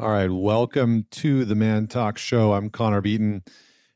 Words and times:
All 0.00 0.08
right, 0.08 0.30
welcome 0.30 1.04
to 1.10 1.44
the 1.44 1.54
ManTalks 1.54 2.16
Show. 2.16 2.54
I'm 2.54 2.70
Connor 2.70 3.02
Beaton. 3.02 3.42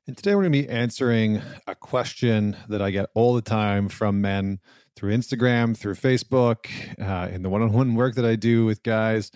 And 0.07 0.15
today 0.15 0.35
we're 0.35 0.43
going 0.43 0.53
to 0.53 0.63
be 0.65 0.69
answering 0.69 1.41
a 1.67 1.75
question 1.75 2.59
that 2.69 2.83
I 2.83 2.91
get 2.91 3.09
all 3.15 3.35
the 3.35 3.41
time 3.41 3.89
from 3.89 4.21
men 4.21 4.61
through 4.97 5.17
Instagram, 5.17 5.75
through 5.75 5.95
Facebook, 5.95 6.67
uh, 7.01 7.33
in 7.33 7.43
the 7.43 7.49
one 7.49 7.63
on 7.63 7.73
one 7.73 7.95
work 7.95 8.17
that 8.17 8.27
I 8.27 8.37
do 8.37 8.67
with 8.67 8.83
guys. 8.83 9.31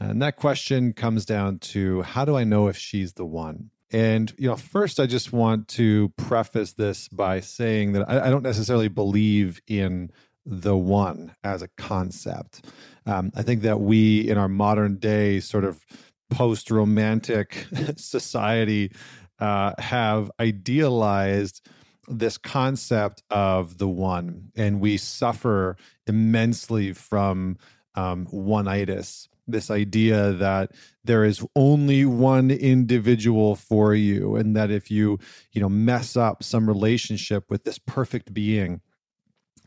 And 0.00 0.22
that 0.22 0.36
question 0.36 0.94
comes 0.94 1.26
down 1.26 1.58
to 1.58 2.00
how 2.00 2.24
do 2.24 2.38
I 2.38 2.44
know 2.44 2.68
if 2.68 2.78
she's 2.78 3.12
the 3.12 3.26
one? 3.26 3.68
And, 3.92 4.32
you 4.38 4.48
know, 4.48 4.56
first, 4.56 4.98
I 4.98 5.04
just 5.04 5.30
want 5.30 5.68
to 5.68 6.08
preface 6.16 6.72
this 6.72 7.06
by 7.06 7.40
saying 7.40 7.92
that 7.92 8.08
I, 8.08 8.28
I 8.28 8.30
don't 8.30 8.42
necessarily 8.42 8.88
believe 8.88 9.60
in 9.66 10.10
the 10.46 10.74
one 10.74 11.34
as 11.44 11.60
a 11.60 11.68
concept. 11.76 12.64
Um, 13.04 13.30
I 13.34 13.42
think 13.42 13.60
that 13.60 13.80
we, 13.80 14.26
in 14.26 14.38
our 14.38 14.48
modern 14.48 14.96
day 14.96 15.40
sort 15.40 15.64
of 15.64 15.84
post 16.30 16.70
romantic 16.70 17.66
society, 17.96 18.92
uh, 19.38 19.72
have 19.78 20.30
idealized 20.40 21.66
this 22.08 22.38
concept 22.38 23.22
of 23.30 23.78
the 23.78 23.88
one, 23.88 24.50
and 24.54 24.80
we 24.80 24.96
suffer 24.96 25.76
immensely 26.06 26.92
from 26.92 27.56
um, 27.94 28.26
one-itis. 28.26 29.28
This 29.46 29.70
idea 29.70 30.32
that 30.32 30.72
there 31.04 31.24
is 31.24 31.44
only 31.54 32.04
one 32.04 32.50
individual 32.50 33.56
for 33.56 33.94
you, 33.94 34.36
and 34.36 34.56
that 34.56 34.70
if 34.70 34.90
you, 34.90 35.18
you 35.52 35.60
know, 35.60 35.68
mess 35.68 36.16
up 36.16 36.42
some 36.42 36.66
relationship 36.66 37.50
with 37.50 37.64
this 37.64 37.78
perfect 37.78 38.32
being, 38.32 38.80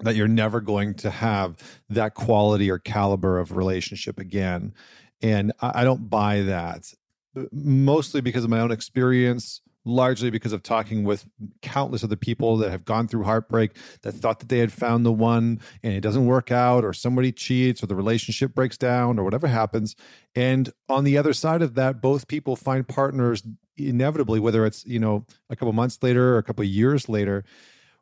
that 0.02 0.16
you're 0.16 0.28
never 0.28 0.62
going 0.62 0.94
to 0.96 1.10
have 1.10 1.58
that 1.90 2.14
quality 2.14 2.70
or 2.70 2.78
caliber 2.80 3.40
of 3.40 3.56
relationship 3.56 4.20
again. 4.20 4.74
And 5.22 5.52
I, 5.62 5.82
I 5.82 5.84
don't 5.84 6.10
buy 6.10 6.42
that, 6.44 6.94
uh, 7.36 7.44
mostly 7.52 8.22
because 8.22 8.44
of 8.44 8.50
my 8.50 8.60
own 8.60 8.72
experience 8.72 9.62
largely 9.88 10.30
because 10.30 10.52
of 10.52 10.62
talking 10.62 11.06
with 11.06 11.26
countless 11.62 12.04
other 12.04 12.18
people 12.18 12.58
that 12.58 12.70
have 12.70 12.84
gone 12.84 13.08
through 13.08 13.24
heartbreak 13.24 13.72
that 14.02 14.12
thought 14.12 14.40
that 14.40 14.50
they 14.50 14.60
had 14.60 14.72
found 14.72 15.06
the 15.06 15.12
one 15.12 15.60
and 15.82 15.94
it 15.94 16.02
doesn't 16.02 16.26
work 16.26 16.52
out 16.52 16.84
or 16.84 16.92
somebody 16.92 17.32
cheats 17.32 17.82
or 17.82 17.88
the 17.88 17.96
relationship 17.96 18.54
breaks 18.54 18.78
down 18.78 19.18
or 19.18 19.24
whatever 19.24 19.48
happens 19.48 19.96
and 20.36 20.74
on 20.90 21.06
the 21.06 21.18
other 21.18 21.32
side 21.32 21.62
of 21.62 21.76
that 21.76 22.02
both 22.02 22.28
people 22.28 22.58
find 22.58 22.88
partners 22.88 23.44
inevitably 23.78 24.42
whether 24.42 24.66
it's 24.66 24.86
you 24.86 25.00
know 25.00 25.26
a 25.50 25.56
couple 25.56 25.72
months 25.72 25.98
later 26.02 26.36
or 26.36 26.38
a 26.38 26.44
couple 26.44 26.66
years 26.66 27.08
later 27.08 27.46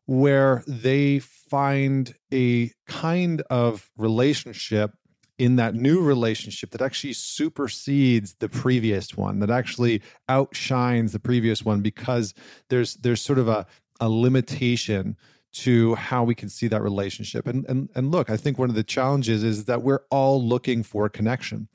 where 0.07 0.63
they 0.67 1.19
find 1.19 2.15
a 2.33 2.71
kind 2.87 3.41
of 3.49 3.91
relationship 3.95 4.91
in 5.37 5.57
that 5.57 5.75
new 5.75 6.01
relationship 6.01 6.71
that 6.71 6.81
actually 6.81 7.13
supersedes 7.13 8.35
the 8.35 8.49
previous 8.49 9.17
one 9.17 9.39
that 9.39 9.49
actually 9.49 10.01
outshines 10.29 11.11
the 11.11 11.19
previous 11.19 11.63
one 11.65 11.81
because 11.81 12.33
there's 12.69 12.95
there's 12.95 13.21
sort 13.21 13.39
of 13.39 13.47
a 13.47 13.65
a 13.99 14.09
limitation 14.09 15.15
to 15.51 15.95
how 15.95 16.23
we 16.23 16.35
can 16.35 16.49
see 16.49 16.67
that 16.67 16.81
relationship 16.81 17.47
and 17.47 17.65
and 17.65 17.89
and 17.95 18.11
look 18.11 18.29
i 18.29 18.37
think 18.37 18.57
one 18.57 18.69
of 18.69 18.75
the 18.75 18.83
challenges 18.83 19.43
is 19.43 19.65
that 19.65 19.81
we're 19.81 20.01
all 20.09 20.41
looking 20.41 20.83
for 20.83 21.09
connection 21.09 21.67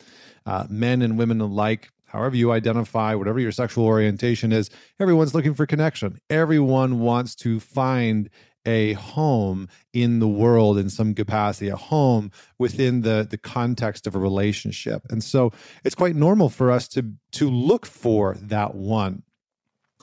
uh, 0.47 0.67
men 0.71 1.03
and 1.03 1.19
women 1.19 1.41
alike 1.41 1.91
however 2.11 2.37
you 2.37 2.51
identify, 2.51 3.15
whatever 3.15 3.39
your 3.39 3.53
sexual 3.53 3.85
orientation 3.85 4.53
is, 4.53 4.69
everyone's 4.99 5.35
looking 5.35 5.55
for 5.55 5.65
connection. 5.65 6.21
Everyone 6.29 6.99
wants 6.99 7.37
to 7.37 7.61
find 7.61 8.29
a 8.67 8.95
home 8.95 9.69
in 9.93 10.19
the 10.19 10.29
world 10.29 10.79
in 10.79 10.91
some 10.91 11.15
capacity, 11.15 11.69
a 11.69 11.77
home 11.77 12.31
within 12.59 13.03
the 13.03 13.27
the 13.29 13.39
context 13.39 14.07
of 14.07 14.15
a 14.15 14.19
relationship. 14.19 15.07
And 15.11 15.23
so 15.23 15.53
it's 15.85 15.95
quite 15.95 16.17
normal 16.17 16.49
for 16.49 16.71
us 16.71 16.89
to 16.89 17.13
to 17.33 17.51
look 17.51 17.87
for 17.87 18.37
that 18.41 18.75
one. 18.75 19.23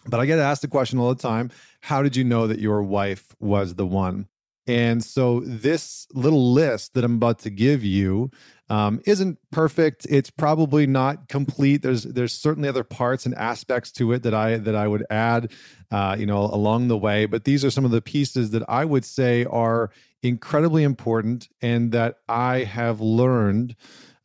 But 0.05 0.19
I 0.19 0.25
get 0.25 0.39
asked 0.39 0.61
the 0.61 0.67
question 0.67 0.99
all 0.99 1.13
the 1.13 1.21
time, 1.21 1.51
how 1.81 2.01
did 2.01 2.15
you 2.15 2.23
know 2.23 2.47
that 2.47 2.59
your 2.59 2.81
wife 2.81 3.35
was 3.39 3.75
the 3.75 3.85
one? 3.85 4.27
And 4.67 5.03
so 5.03 5.39
this 5.45 6.07
little 6.13 6.51
list 6.51 6.93
that 6.93 7.05
I'm 7.05 7.15
about 7.15 7.39
to 7.39 7.49
give 7.49 7.83
you 7.83 8.29
um, 8.69 8.99
isn't 9.05 9.39
perfect. 9.51 10.05
It's 10.09 10.29
probably 10.29 10.85
not 10.85 11.29
complete. 11.29 11.81
There's 11.81 12.03
there's 12.03 12.33
certainly 12.33 12.67
other 12.67 12.83
parts 12.83 13.25
and 13.25 13.33
aspects 13.35 13.91
to 13.93 14.11
it 14.11 14.23
that 14.23 14.33
I 14.33 14.57
that 14.57 14.75
I 14.75 14.87
would 14.87 15.05
add, 15.09 15.51
uh, 15.89 16.17
you 16.19 16.25
know, 16.25 16.41
along 16.41 16.89
the 16.89 16.97
way. 16.97 17.25
But 17.25 17.45
these 17.45 17.63
are 17.63 17.71
some 17.71 17.85
of 17.85 17.91
the 17.91 18.01
pieces 18.01 18.51
that 18.51 18.63
I 18.67 18.83
would 18.83 19.05
say 19.05 19.45
are 19.45 19.89
incredibly 20.21 20.83
important 20.83 21.47
and 21.61 21.93
that 21.93 22.15
I 22.27 22.65
have 22.65 22.99
learned 22.99 23.75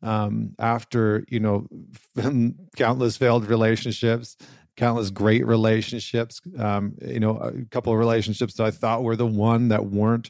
um, 0.01 0.55
after 0.59 1.25
you 1.29 1.39
know 1.39 1.67
countless 2.75 3.15
failed 3.15 3.47
relationships 3.47 4.35
countless 4.75 5.09
great 5.09 5.45
relationships 5.45 6.41
um, 6.57 6.95
you 7.05 7.19
know 7.19 7.37
a 7.37 7.51
couple 7.65 7.93
of 7.93 7.99
relationships 7.99 8.55
that 8.55 8.65
i 8.65 8.71
thought 8.71 9.03
were 9.03 9.15
the 9.15 9.25
one 9.25 9.67
that 9.67 9.85
weren't 9.85 10.29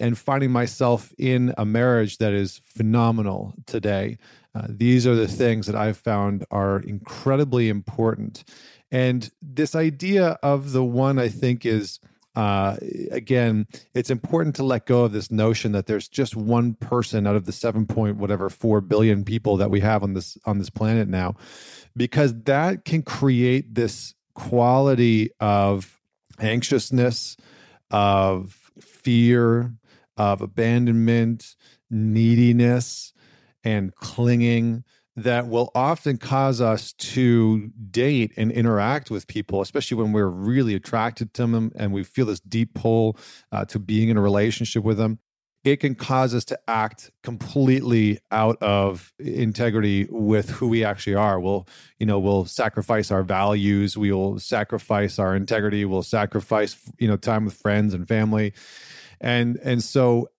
and 0.00 0.18
finding 0.18 0.50
myself 0.50 1.12
in 1.18 1.54
a 1.58 1.64
marriage 1.64 2.18
that 2.18 2.32
is 2.32 2.60
phenomenal 2.64 3.54
today. 3.66 4.16
Uh, 4.54 4.66
these 4.68 5.06
are 5.06 5.14
the 5.14 5.28
things 5.28 5.66
that 5.66 5.76
I've 5.76 5.98
found 5.98 6.44
are 6.50 6.80
incredibly 6.80 7.68
important. 7.68 8.42
And 8.90 9.30
this 9.40 9.76
idea 9.76 10.38
of 10.42 10.72
the 10.72 10.82
one, 10.82 11.18
I 11.18 11.28
think, 11.28 11.64
is 11.64 12.00
uh, 12.36 12.76
again, 13.10 13.66
it's 13.94 14.10
important 14.10 14.54
to 14.56 14.62
let 14.62 14.86
go 14.86 15.04
of 15.04 15.12
this 15.12 15.30
notion 15.30 15.72
that 15.72 15.86
there's 15.86 16.08
just 16.08 16.36
one 16.36 16.74
person 16.74 17.26
out 17.26 17.36
of 17.36 17.44
the 17.44 17.52
seven 17.52 17.86
point 17.86 18.16
whatever 18.16 18.48
four 18.48 18.80
billion 18.80 19.24
people 19.24 19.56
that 19.56 19.70
we 19.70 19.80
have 19.80 20.02
on 20.02 20.14
this 20.14 20.38
on 20.44 20.58
this 20.58 20.70
planet 20.70 21.08
now, 21.08 21.34
because 21.96 22.34
that 22.44 22.84
can 22.84 23.02
create 23.02 23.74
this 23.74 24.14
quality 24.34 25.30
of 25.40 26.00
anxiousness, 26.38 27.36
of 27.90 28.70
fear, 28.80 29.74
of 30.16 30.40
abandonment, 30.40 31.56
neediness, 31.90 33.12
and 33.64 33.94
clinging 33.96 34.84
that 35.24 35.46
will 35.46 35.70
often 35.74 36.18
cause 36.18 36.60
us 36.60 36.92
to 36.94 37.68
date 37.90 38.32
and 38.36 38.50
interact 38.50 39.10
with 39.10 39.26
people, 39.26 39.60
especially 39.60 39.96
when 39.96 40.12
we're 40.12 40.26
really 40.26 40.74
attracted 40.74 41.32
to 41.34 41.42
them 41.42 41.72
and 41.76 41.92
we 41.92 42.02
feel 42.02 42.26
this 42.26 42.40
deep 42.40 42.74
pull 42.74 43.16
uh, 43.52 43.64
to 43.66 43.78
being 43.78 44.08
in 44.08 44.16
a 44.16 44.20
relationship 44.20 44.84
with 44.84 44.98
them. 44.98 45.18
It 45.62 45.76
can 45.76 45.94
cause 45.94 46.34
us 46.34 46.46
to 46.46 46.58
act 46.68 47.10
completely 47.22 48.18
out 48.30 48.56
of 48.62 49.12
integrity 49.18 50.06
with 50.08 50.48
who 50.48 50.68
we 50.68 50.84
actually 50.84 51.16
are. 51.16 51.38
We'll, 51.38 51.68
you 51.98 52.06
know, 52.06 52.18
we'll 52.18 52.46
sacrifice 52.46 53.10
our 53.10 53.22
values. 53.22 53.96
We 53.96 54.10
will 54.10 54.38
sacrifice 54.38 55.18
our 55.18 55.36
integrity. 55.36 55.84
We'll 55.84 56.02
sacrifice, 56.02 56.80
you 56.98 57.08
know, 57.08 57.18
time 57.18 57.44
with 57.44 57.54
friends 57.54 57.92
and 57.92 58.08
family 58.08 58.54
and 59.20 59.58
and 59.62 59.82
so 59.82 60.30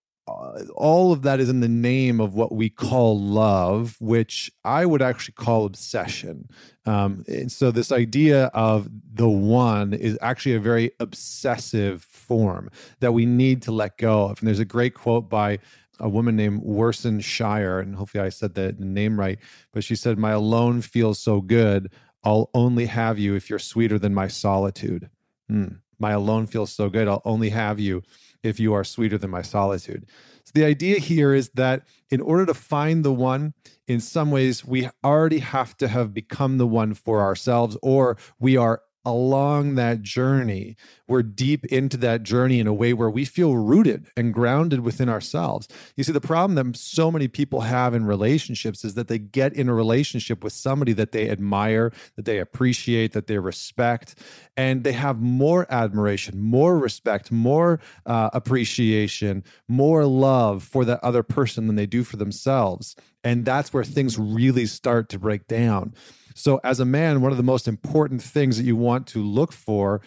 all 0.75 1.11
of 1.11 1.21
that 1.23 1.39
is 1.39 1.49
in 1.49 1.59
the 1.59 1.67
name 1.67 2.19
of 2.19 2.33
what 2.33 2.51
we 2.51 2.69
call 2.69 3.19
love, 3.19 3.97
which 3.99 4.51
I 4.63 4.85
would 4.85 5.01
actually 5.01 5.33
call 5.33 5.65
obsession. 5.65 6.49
Um, 6.85 7.23
and 7.27 7.51
so, 7.51 7.71
this 7.71 7.91
idea 7.91 8.45
of 8.47 8.89
the 9.13 9.29
one 9.29 9.93
is 9.93 10.17
actually 10.21 10.55
a 10.55 10.59
very 10.59 10.91
obsessive 10.99 12.03
form 12.03 12.69
that 12.99 13.13
we 13.13 13.25
need 13.25 13.61
to 13.63 13.71
let 13.71 13.97
go 13.97 14.25
of. 14.25 14.39
And 14.39 14.47
there's 14.47 14.59
a 14.59 14.65
great 14.65 14.93
quote 14.93 15.29
by 15.29 15.59
a 15.99 16.09
woman 16.09 16.35
named 16.35 16.63
Warsan 16.63 17.23
Shire, 17.23 17.79
and 17.79 17.95
hopefully 17.95 18.23
I 18.23 18.29
said 18.29 18.55
the 18.55 18.73
name 18.79 19.19
right, 19.19 19.39
but 19.71 19.83
she 19.83 19.95
said, 19.95 20.17
My 20.17 20.31
alone 20.31 20.81
feels 20.81 21.19
so 21.19 21.41
good. 21.41 21.91
I'll 22.23 22.49
only 22.53 22.85
have 22.87 23.17
you 23.19 23.35
if 23.35 23.49
you're 23.49 23.59
sweeter 23.59 23.97
than 23.97 24.13
my 24.13 24.27
solitude. 24.27 25.09
Mm, 25.51 25.79
my 25.99 26.11
alone 26.11 26.47
feels 26.47 26.71
so 26.71 26.89
good. 26.89 27.07
I'll 27.07 27.21
only 27.25 27.49
have 27.49 27.79
you 27.79 28.03
if 28.43 28.59
you 28.59 28.73
are 28.73 28.83
sweeter 28.83 29.17
than 29.17 29.29
my 29.29 29.41
solitude. 29.41 30.05
So 30.43 30.51
the 30.53 30.65
idea 30.65 30.97
here 30.99 31.33
is 31.33 31.49
that 31.55 31.83
in 32.09 32.21
order 32.21 32.45
to 32.45 32.53
find 32.53 33.05
the 33.05 33.13
one, 33.13 33.53
in 33.87 33.99
some 33.99 34.31
ways, 34.31 34.65
we 34.65 34.89
already 35.03 35.39
have 35.39 35.77
to 35.77 35.87
have 35.87 36.13
become 36.13 36.57
the 36.57 36.67
one 36.67 36.93
for 36.93 37.21
ourselves, 37.21 37.77
or 37.81 38.17
we 38.39 38.57
are 38.57 38.81
along 39.05 39.75
that 39.75 40.01
journey. 40.01 40.75
We're 41.07 41.23
deep 41.23 41.65
into 41.65 41.97
that 41.97 42.23
journey 42.23 42.59
in 42.59 42.67
a 42.67 42.73
way 42.73 42.93
where 42.93 43.09
we 43.09 43.25
feel 43.25 43.55
rooted 43.55 44.07
and 44.15 44.33
grounded 44.33 44.81
within 44.81 45.09
ourselves. 45.09 45.67
You 45.95 46.03
see, 46.03 46.11
the 46.11 46.21
problem 46.21 46.55
that 46.55 46.77
so 46.77 47.11
many 47.11 47.27
people 47.27 47.61
have 47.61 47.93
in 47.93 48.05
relationships 48.05 48.85
is 48.85 48.93
that 48.93 49.07
they 49.07 49.17
get 49.17 49.53
in 49.53 49.69
a 49.69 49.73
relationship 49.73 50.43
with 50.43 50.53
somebody 50.53 50.93
that 50.93 51.11
they 51.11 51.29
admire, 51.29 51.91
that 52.15 52.25
they 52.25 52.39
appreciate, 52.39 53.13
that 53.13 53.27
they 53.27 53.39
respect, 53.39 54.15
and 54.55 54.83
they 54.83 54.93
have 54.93 55.19
more 55.21 55.65
admiration, 55.71 56.39
more 56.39 56.77
respect, 56.77 57.31
more 57.31 57.79
uh, 58.05 58.29
appreciation, 58.33 59.43
more 59.67 60.05
love 60.05 60.63
for 60.63 60.85
that 60.85 61.03
other 61.03 61.23
person 61.23 61.67
than 61.67 61.75
they 61.75 61.85
do 61.85 62.03
for 62.03 62.17
themselves. 62.17 62.95
And 63.23 63.45
that's 63.45 63.73
where 63.73 63.83
things 63.83 64.17
really 64.17 64.65
start 64.65 65.09
to 65.09 65.19
break 65.19 65.47
down. 65.47 65.93
So, 66.35 66.59
as 66.63 66.79
a 66.79 66.85
man, 66.85 67.21
one 67.21 67.31
of 67.31 67.37
the 67.37 67.43
most 67.43 67.67
important 67.67 68.21
things 68.21 68.57
that 68.57 68.63
you 68.63 68.75
want 68.75 69.07
to 69.07 69.23
look 69.23 69.51
for 69.51 70.01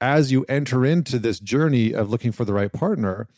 as 0.00 0.32
you 0.32 0.44
enter 0.48 0.84
into 0.84 1.18
this 1.18 1.40
journey 1.40 1.92
of 1.92 2.10
looking 2.10 2.32
for 2.32 2.44
the 2.44 2.54
right 2.54 2.72
partner 2.72 3.28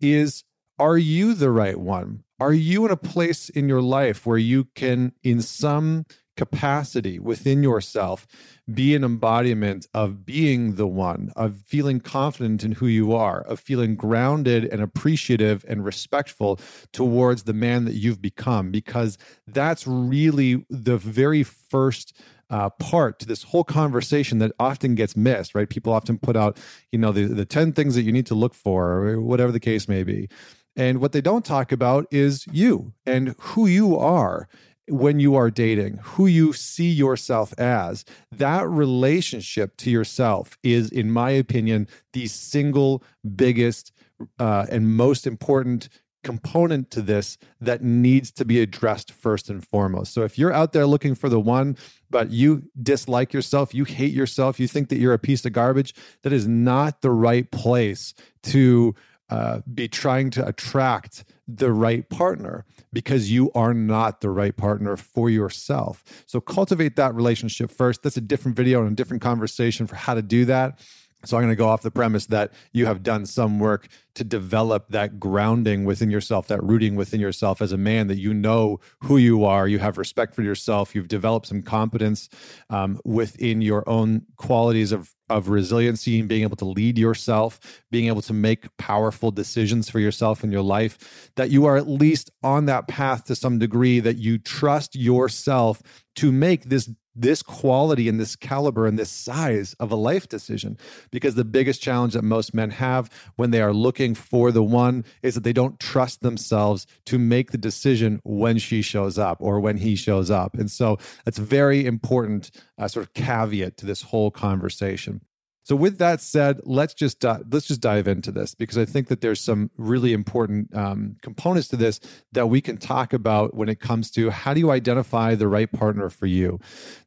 is 0.00 0.44
are 0.78 0.98
you 0.98 1.34
the 1.34 1.50
right 1.50 1.78
one? 1.78 2.24
Are 2.40 2.52
you 2.52 2.84
in 2.84 2.90
a 2.90 2.96
place 2.96 3.48
in 3.48 3.68
your 3.68 3.80
life 3.80 4.26
where 4.26 4.38
you 4.38 4.64
can, 4.74 5.12
in 5.22 5.40
some 5.40 6.04
capacity 6.36 7.18
within 7.18 7.62
yourself 7.62 8.26
be 8.72 8.94
an 8.94 9.04
embodiment 9.04 9.86
of 9.94 10.24
being 10.24 10.76
the 10.76 10.86
one, 10.86 11.32
of 11.36 11.58
feeling 11.66 12.00
confident 12.00 12.64
in 12.64 12.72
who 12.72 12.86
you 12.86 13.12
are, 13.12 13.42
of 13.42 13.60
feeling 13.60 13.94
grounded 13.94 14.64
and 14.64 14.80
appreciative 14.80 15.64
and 15.68 15.84
respectful 15.84 16.58
towards 16.92 17.42
the 17.42 17.52
man 17.52 17.84
that 17.84 17.94
you've 17.94 18.22
become, 18.22 18.70
because 18.70 19.18
that's 19.46 19.86
really 19.86 20.64
the 20.70 20.96
very 20.96 21.42
first. 21.42 22.16
Uh, 22.50 22.68
part 22.68 23.18
to 23.18 23.26
this 23.26 23.42
whole 23.42 23.64
conversation 23.64 24.38
that 24.38 24.52
often 24.60 24.94
gets 24.94 25.16
missed, 25.16 25.54
right? 25.54 25.70
People 25.70 25.94
often 25.94 26.18
put 26.18 26.36
out, 26.36 26.58
you 26.92 26.98
know, 26.98 27.10
the, 27.10 27.24
the 27.24 27.46
10 27.46 27.72
things 27.72 27.94
that 27.94 28.02
you 28.02 28.12
need 28.12 28.26
to 28.26 28.34
look 28.34 28.54
for, 28.54 29.08
or 29.08 29.20
whatever 29.20 29.50
the 29.50 29.58
case 29.58 29.88
may 29.88 30.04
be. 30.04 30.28
And 30.76 31.00
what 31.00 31.12
they 31.12 31.22
don't 31.22 31.44
talk 31.44 31.72
about 31.72 32.06
is 32.10 32.46
you 32.52 32.92
and 33.06 33.34
who 33.38 33.66
you 33.66 33.96
are 33.96 34.46
when 34.88 35.18
you 35.18 35.34
are 35.34 35.50
dating, 35.50 35.98
who 36.02 36.26
you 36.26 36.52
see 36.52 36.90
yourself 36.90 37.54
as, 37.58 38.04
that 38.32 38.68
relationship 38.68 39.76
to 39.78 39.90
yourself 39.90 40.58
is, 40.62 40.90
in 40.90 41.10
my 41.10 41.30
opinion, 41.30 41.88
the 42.12 42.26
single 42.26 43.02
biggest 43.34 43.92
uh, 44.38 44.66
and 44.70 44.96
most 44.96 45.26
important 45.26 45.88
component 46.22 46.90
to 46.90 47.02
this 47.02 47.36
that 47.60 47.82
needs 47.82 48.30
to 48.32 48.44
be 48.44 48.60
addressed 48.60 49.12
first 49.12 49.50
and 49.50 49.66
foremost. 49.66 50.12
So 50.12 50.22
if 50.22 50.38
you're 50.38 50.52
out 50.52 50.72
there 50.72 50.86
looking 50.86 51.14
for 51.14 51.28
the 51.28 51.38
one, 51.38 51.76
but 52.10 52.30
you 52.30 52.62
dislike 52.82 53.32
yourself, 53.32 53.74
you 53.74 53.84
hate 53.84 54.12
yourself, 54.12 54.58
you 54.58 54.66
think 54.66 54.88
that 54.88 54.98
you're 54.98 55.12
a 55.12 55.18
piece 55.18 55.44
of 55.44 55.52
garbage, 55.52 55.94
that 56.22 56.32
is 56.32 56.48
not 56.48 57.02
the 57.02 57.10
right 57.10 57.48
place 57.50 58.14
to 58.44 58.94
uh, 59.30 59.60
be 59.72 59.88
trying 59.88 60.30
to 60.30 60.46
attract 60.46 61.24
the 61.48 61.72
right 61.72 62.08
partner 62.08 62.64
because 62.92 63.30
you 63.30 63.50
are 63.52 63.74
not 63.74 64.20
the 64.20 64.30
right 64.30 64.56
partner 64.56 64.96
for 64.96 65.28
yourself. 65.30 66.04
So 66.26 66.40
cultivate 66.40 66.96
that 66.96 67.14
relationship 67.14 67.70
first. 67.70 68.02
That's 68.02 68.16
a 68.16 68.22
different 68.22 68.56
video 68.56 68.82
and 68.82 68.92
a 68.92 68.94
different 68.94 69.22
conversation 69.22 69.86
for 69.86 69.96
how 69.96 70.14
to 70.14 70.22
do 70.22 70.44
that. 70.46 70.78
So 71.26 71.36
I'm 71.36 71.42
going 71.42 71.52
to 71.52 71.56
go 71.56 71.68
off 71.68 71.82
the 71.82 71.90
premise 71.90 72.26
that 72.26 72.52
you 72.72 72.86
have 72.86 73.02
done 73.02 73.26
some 73.26 73.58
work 73.58 73.88
to 74.14 74.24
develop 74.24 74.88
that 74.90 75.18
grounding 75.18 75.84
within 75.84 76.10
yourself, 76.10 76.48
that 76.48 76.62
rooting 76.62 76.96
within 76.96 77.20
yourself 77.20 77.62
as 77.62 77.72
a 77.72 77.78
man, 77.78 78.08
that 78.08 78.18
you 78.18 78.34
know 78.34 78.80
who 79.00 79.16
you 79.16 79.44
are, 79.44 79.66
you 79.66 79.78
have 79.78 79.98
respect 79.98 80.34
for 80.34 80.42
yourself, 80.42 80.94
you've 80.94 81.08
developed 81.08 81.46
some 81.46 81.62
competence 81.62 82.28
um, 82.70 83.00
within 83.04 83.62
your 83.62 83.88
own 83.88 84.26
qualities 84.36 84.92
of 84.92 85.14
of 85.34 85.48
resiliency 85.48 86.20
and 86.20 86.28
being 86.28 86.44
able 86.44 86.56
to 86.56 86.64
lead 86.64 86.96
yourself, 86.96 87.82
being 87.90 88.06
able 88.06 88.22
to 88.22 88.32
make 88.32 88.74
powerful 88.76 89.32
decisions 89.32 89.90
for 89.90 89.98
yourself 89.98 90.44
in 90.44 90.52
your 90.52 90.62
life, 90.62 91.30
that 91.34 91.50
you 91.50 91.66
are 91.66 91.76
at 91.76 91.88
least 91.88 92.30
on 92.44 92.66
that 92.66 92.86
path 92.86 93.24
to 93.24 93.34
some 93.34 93.58
degree, 93.58 93.98
that 93.98 94.16
you 94.16 94.38
trust 94.38 94.94
yourself 94.94 95.82
to 96.14 96.30
make 96.30 96.66
this 96.66 96.88
this 97.14 97.42
quality 97.42 98.08
and 98.08 98.18
this 98.18 98.34
caliber 98.36 98.86
and 98.86 98.98
this 98.98 99.10
size 99.10 99.74
of 99.74 99.92
a 99.92 99.96
life 99.96 100.28
decision. 100.28 100.76
Because 101.10 101.34
the 101.34 101.44
biggest 101.44 101.80
challenge 101.80 102.14
that 102.14 102.24
most 102.24 102.54
men 102.54 102.70
have 102.70 103.10
when 103.36 103.50
they 103.50 103.60
are 103.60 103.72
looking 103.72 104.14
for 104.14 104.50
the 104.50 104.62
one 104.62 105.04
is 105.22 105.34
that 105.34 105.44
they 105.44 105.52
don't 105.52 105.78
trust 105.78 106.22
themselves 106.22 106.86
to 107.06 107.18
make 107.18 107.52
the 107.52 107.58
decision 107.58 108.20
when 108.24 108.58
she 108.58 108.82
shows 108.82 109.18
up 109.18 109.38
or 109.40 109.60
when 109.60 109.76
he 109.76 109.96
shows 109.96 110.30
up. 110.30 110.54
And 110.54 110.70
so 110.70 110.98
that's 111.24 111.38
very 111.38 111.86
important 111.86 112.50
uh, 112.78 112.88
sort 112.88 113.06
of 113.06 113.14
caveat 113.14 113.76
to 113.78 113.86
this 113.86 114.02
whole 114.02 114.30
conversation 114.30 115.20
so 115.64 115.74
with 115.74 115.96
that 115.96 116.20
said, 116.20 116.60
let's 116.64 116.92
just 116.92 117.24
let's 117.24 117.66
just 117.66 117.80
dive 117.80 118.06
into 118.06 118.30
this 118.30 118.54
because 118.54 118.76
I 118.76 118.84
think 118.84 119.08
that 119.08 119.22
there's 119.22 119.40
some 119.40 119.70
really 119.78 120.12
important 120.12 120.74
um, 120.76 121.16
components 121.22 121.68
to 121.68 121.76
this 121.76 122.00
that 122.32 122.48
we 122.48 122.60
can 122.60 122.76
talk 122.76 123.14
about 123.14 123.54
when 123.54 123.70
it 123.70 123.80
comes 123.80 124.10
to 124.12 124.28
how 124.28 124.52
do 124.52 124.60
you 124.60 124.70
identify 124.70 125.34
the 125.34 125.48
right 125.48 125.70
partner 125.72 126.10
for 126.10 126.26
you. 126.26 126.60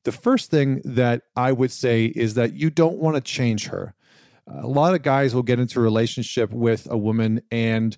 The 0.06 0.12
first 0.12 0.50
thing 0.50 0.82
that 0.84 1.22
I 1.36 1.52
would 1.52 1.72
say 1.72 2.06
is 2.06 2.34
that 2.34 2.54
you 2.54 2.72
don't 2.72 2.98
want 2.98 3.16
to 3.16 3.22
change 3.22 3.68
her. 3.68 3.94
A 4.48 4.68
lot 4.68 4.96
of 4.96 5.04
guys 5.04 5.36
will 5.36 5.44
get 5.44 5.60
into 5.60 5.80
a 5.80 5.84
relationship 5.84 6.52
with 6.52 6.88
a 6.90 6.98
woman 6.98 7.42
and 7.52 7.96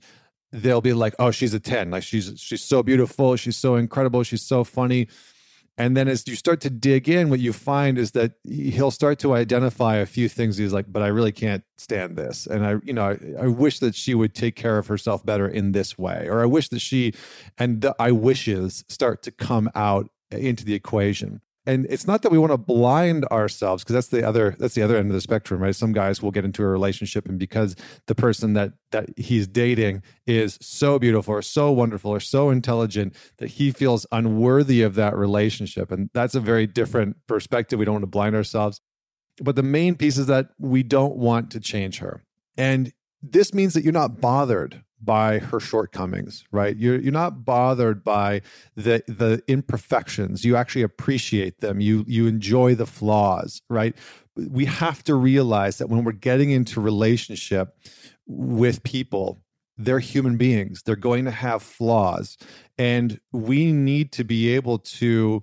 they'll 0.51 0.81
be 0.81 0.93
like, 0.93 1.15
"Oh, 1.19 1.31
she's 1.31 1.53
a 1.53 1.59
10. 1.61 1.89
Like 1.89 2.03
she's 2.03 2.33
she's 2.37 2.63
so 2.63 2.83
beautiful, 2.83 3.37
she's 3.37 3.55
so 3.55 3.75
incredible, 3.75 4.23
she's 4.23 4.43
so 4.43 4.65
funny." 4.65 5.07
And 5.79 5.95
then 5.95 6.09
as 6.09 6.27
you 6.27 6.35
start 6.35 6.59
to 6.61 6.69
dig 6.69 7.07
in, 7.07 7.29
what 7.29 7.39
you 7.39 7.53
find 7.53 7.97
is 7.97 8.11
that 8.11 8.33
he'll 8.43 8.91
start 8.91 9.17
to 9.19 9.33
identify 9.33 9.95
a 9.95 10.05
few 10.05 10.27
things. 10.27 10.57
He's 10.57 10.73
like, 10.73 10.91
but 10.91 11.01
I 11.01 11.07
really 11.07 11.31
can't 11.31 11.63
stand 11.77 12.17
this. 12.17 12.45
And 12.45 12.65
I, 12.65 12.75
you 12.83 12.91
know, 12.91 13.11
I, 13.11 13.43
I 13.43 13.47
wish 13.47 13.79
that 13.79 13.95
she 13.95 14.13
would 14.13 14.35
take 14.35 14.57
care 14.57 14.77
of 14.77 14.87
herself 14.87 15.25
better 15.25 15.47
in 15.47 15.71
this 15.71 15.97
way. 15.97 16.27
Or 16.27 16.41
I 16.41 16.45
wish 16.45 16.67
that 16.69 16.79
she, 16.79 17.13
and 17.57 17.81
the 17.81 17.95
I 17.97 18.11
wishes 18.11 18.83
start 18.89 19.23
to 19.23 19.31
come 19.31 19.71
out 19.73 20.09
into 20.29 20.65
the 20.65 20.73
equation 20.73 21.41
and 21.65 21.85
it's 21.89 22.07
not 22.07 22.21
that 22.21 22.31
we 22.31 22.37
want 22.37 22.51
to 22.51 22.57
blind 22.57 23.25
ourselves 23.25 23.83
because 23.83 23.93
that's 23.93 24.07
the 24.07 24.27
other 24.27 24.55
that's 24.59 24.75
the 24.75 24.81
other 24.81 24.97
end 24.97 25.09
of 25.09 25.13
the 25.13 25.21
spectrum 25.21 25.61
right? 25.61 25.75
Some 25.75 25.91
guys 25.91 26.21
will 26.21 26.31
get 26.31 26.45
into 26.45 26.63
a 26.63 26.67
relationship 26.67 27.27
and 27.27 27.37
because 27.37 27.75
the 28.07 28.15
person 28.15 28.53
that 28.53 28.73
that 28.91 29.09
he's 29.17 29.47
dating 29.47 30.03
is 30.25 30.57
so 30.61 30.97
beautiful 30.97 31.33
or 31.33 31.41
so 31.41 31.71
wonderful 31.71 32.11
or 32.11 32.19
so 32.19 32.49
intelligent 32.49 33.15
that 33.37 33.51
he 33.51 33.71
feels 33.71 34.05
unworthy 34.11 34.81
of 34.81 34.95
that 34.95 35.15
relationship. 35.15 35.91
And 35.91 36.09
that's 36.13 36.35
a 36.35 36.39
very 36.39 36.65
different 36.65 37.17
perspective. 37.27 37.77
We 37.77 37.85
don't 37.85 37.95
want 37.95 38.03
to 38.03 38.07
blind 38.07 38.35
ourselves. 38.35 38.81
But 39.41 39.55
the 39.55 39.63
main 39.63 39.95
piece 39.95 40.17
is 40.17 40.27
that 40.27 40.49
we 40.57 40.83
don't 40.83 41.15
want 41.15 41.51
to 41.51 41.59
change 41.59 41.99
her. 41.99 42.23
And 42.57 42.91
this 43.21 43.53
means 43.53 43.73
that 43.73 43.83
you're 43.83 43.93
not 43.93 44.19
bothered 44.19 44.83
by 45.03 45.39
her 45.39 45.59
shortcomings 45.59 46.43
right? 46.51 46.77
You're 46.77 46.99
you're 46.99 47.11
not 47.11 47.45
bothered 47.45 48.03
by 48.03 48.41
the 48.75 49.03
the 49.07 49.41
imperfections. 49.47 50.45
You 50.45 50.55
actually 50.55 50.83
appreciate 50.83 51.61
them. 51.61 51.79
You 51.79 52.05
you 52.07 52.27
enjoy 52.27 52.75
the 52.75 52.85
flaws 52.85 53.61
right? 53.69 53.95
We 54.35 54.65
have 54.65 55.03
to 55.03 55.15
realize 55.15 55.79
that 55.79 55.87
when 55.87 56.03
we're 56.03 56.11
getting 56.13 56.51
into 56.51 56.79
relationship 56.79 57.75
with 58.27 58.83
people 58.83 59.41
they're 59.79 59.99
human 59.99 60.35
beings. 60.35 60.83
They're 60.83 60.97
going 60.97 61.23
to 61.25 61.31
have 61.31 61.63
flaws. 61.63 62.37
And 62.77 63.19
we 63.31 63.71
need 63.71 64.11
to 64.11 64.25
be 64.25 64.53
able 64.53 64.79
to 64.79 65.41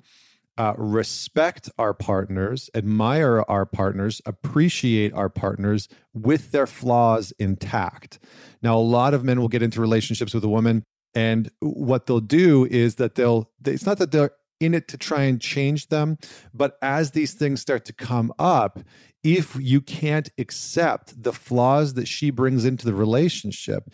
uh, 0.58 0.74
respect 0.76 1.70
our 1.78 1.92
partners, 1.94 2.70
admire 2.74 3.44
our 3.48 3.66
partners, 3.66 4.22
appreciate 4.24 5.12
our 5.12 5.28
partners 5.28 5.88
with 6.14 6.52
their 6.52 6.66
flaws 6.66 7.32
intact. 7.38 8.18
Now, 8.62 8.76
a 8.76 8.80
lot 8.80 9.14
of 9.14 9.24
men 9.24 9.40
will 9.40 9.48
get 9.48 9.62
into 9.62 9.80
relationships 9.80 10.32
with 10.34 10.44
a 10.44 10.48
woman, 10.48 10.82
and 11.14 11.50
what 11.60 12.06
they'll 12.06 12.20
do 12.20 12.66
is 12.70 12.96
that 12.96 13.14
they'll, 13.14 13.50
it's 13.64 13.86
not 13.86 13.98
that 13.98 14.12
they're 14.12 14.32
in 14.60 14.74
it 14.74 14.88
to 14.88 14.96
try 14.96 15.22
and 15.24 15.40
change 15.40 15.88
them, 15.88 16.18
but 16.54 16.78
as 16.80 17.10
these 17.10 17.34
things 17.34 17.60
start 17.60 17.84
to 17.84 17.92
come 17.92 18.32
up, 18.38 18.80
if 19.22 19.56
you 19.56 19.80
can't 19.80 20.30
accept 20.38 21.22
the 21.22 21.32
flaws 21.32 21.94
that 21.94 22.08
she 22.08 22.30
brings 22.30 22.64
into 22.64 22.86
the 22.86 22.94
relationship, 22.94 23.90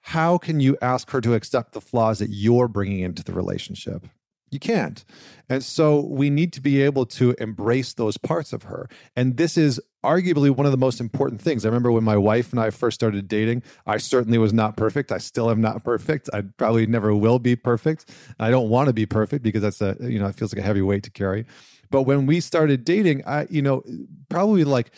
how 0.00 0.36
can 0.36 0.60
you 0.60 0.76
ask 0.82 1.10
her 1.10 1.20
to 1.22 1.34
accept 1.34 1.72
the 1.72 1.80
flaws 1.80 2.18
that 2.18 2.30
you're 2.30 2.68
bringing 2.68 3.00
into 3.00 3.24
the 3.24 3.32
relationship? 3.32 4.06
You 4.54 4.60
can't. 4.60 5.04
And 5.48 5.64
so 5.64 5.98
we 5.98 6.30
need 6.30 6.52
to 6.52 6.60
be 6.60 6.80
able 6.80 7.06
to 7.06 7.34
embrace 7.40 7.92
those 7.94 8.16
parts 8.16 8.52
of 8.52 8.62
her. 8.62 8.88
And 9.16 9.36
this 9.36 9.58
is 9.58 9.80
arguably 10.04 10.48
one 10.48 10.64
of 10.64 10.70
the 10.70 10.78
most 10.78 11.00
important 11.00 11.40
things. 11.40 11.64
I 11.64 11.68
remember 11.68 11.90
when 11.90 12.04
my 12.04 12.16
wife 12.16 12.52
and 12.52 12.60
I 12.60 12.70
first 12.70 12.94
started 12.94 13.26
dating, 13.26 13.64
I 13.84 13.96
certainly 13.96 14.38
was 14.38 14.52
not 14.52 14.76
perfect. 14.76 15.10
I 15.10 15.18
still 15.18 15.50
am 15.50 15.60
not 15.60 15.82
perfect. 15.82 16.30
I 16.32 16.42
probably 16.56 16.86
never 16.86 17.12
will 17.16 17.40
be 17.40 17.56
perfect. 17.56 18.10
I 18.38 18.50
don't 18.50 18.68
want 18.68 18.86
to 18.86 18.92
be 18.92 19.06
perfect 19.06 19.42
because 19.42 19.62
that's 19.62 19.80
a, 19.80 19.96
you 20.00 20.20
know, 20.20 20.28
it 20.28 20.36
feels 20.36 20.54
like 20.54 20.62
a 20.62 20.66
heavy 20.66 20.82
weight 20.82 21.02
to 21.02 21.10
carry. 21.10 21.46
But 21.90 22.02
when 22.02 22.26
we 22.26 22.40
started 22.40 22.84
dating, 22.84 23.24
I, 23.26 23.46
you 23.50 23.60
know, 23.62 23.82
probably 24.28 24.64
like 24.64 24.92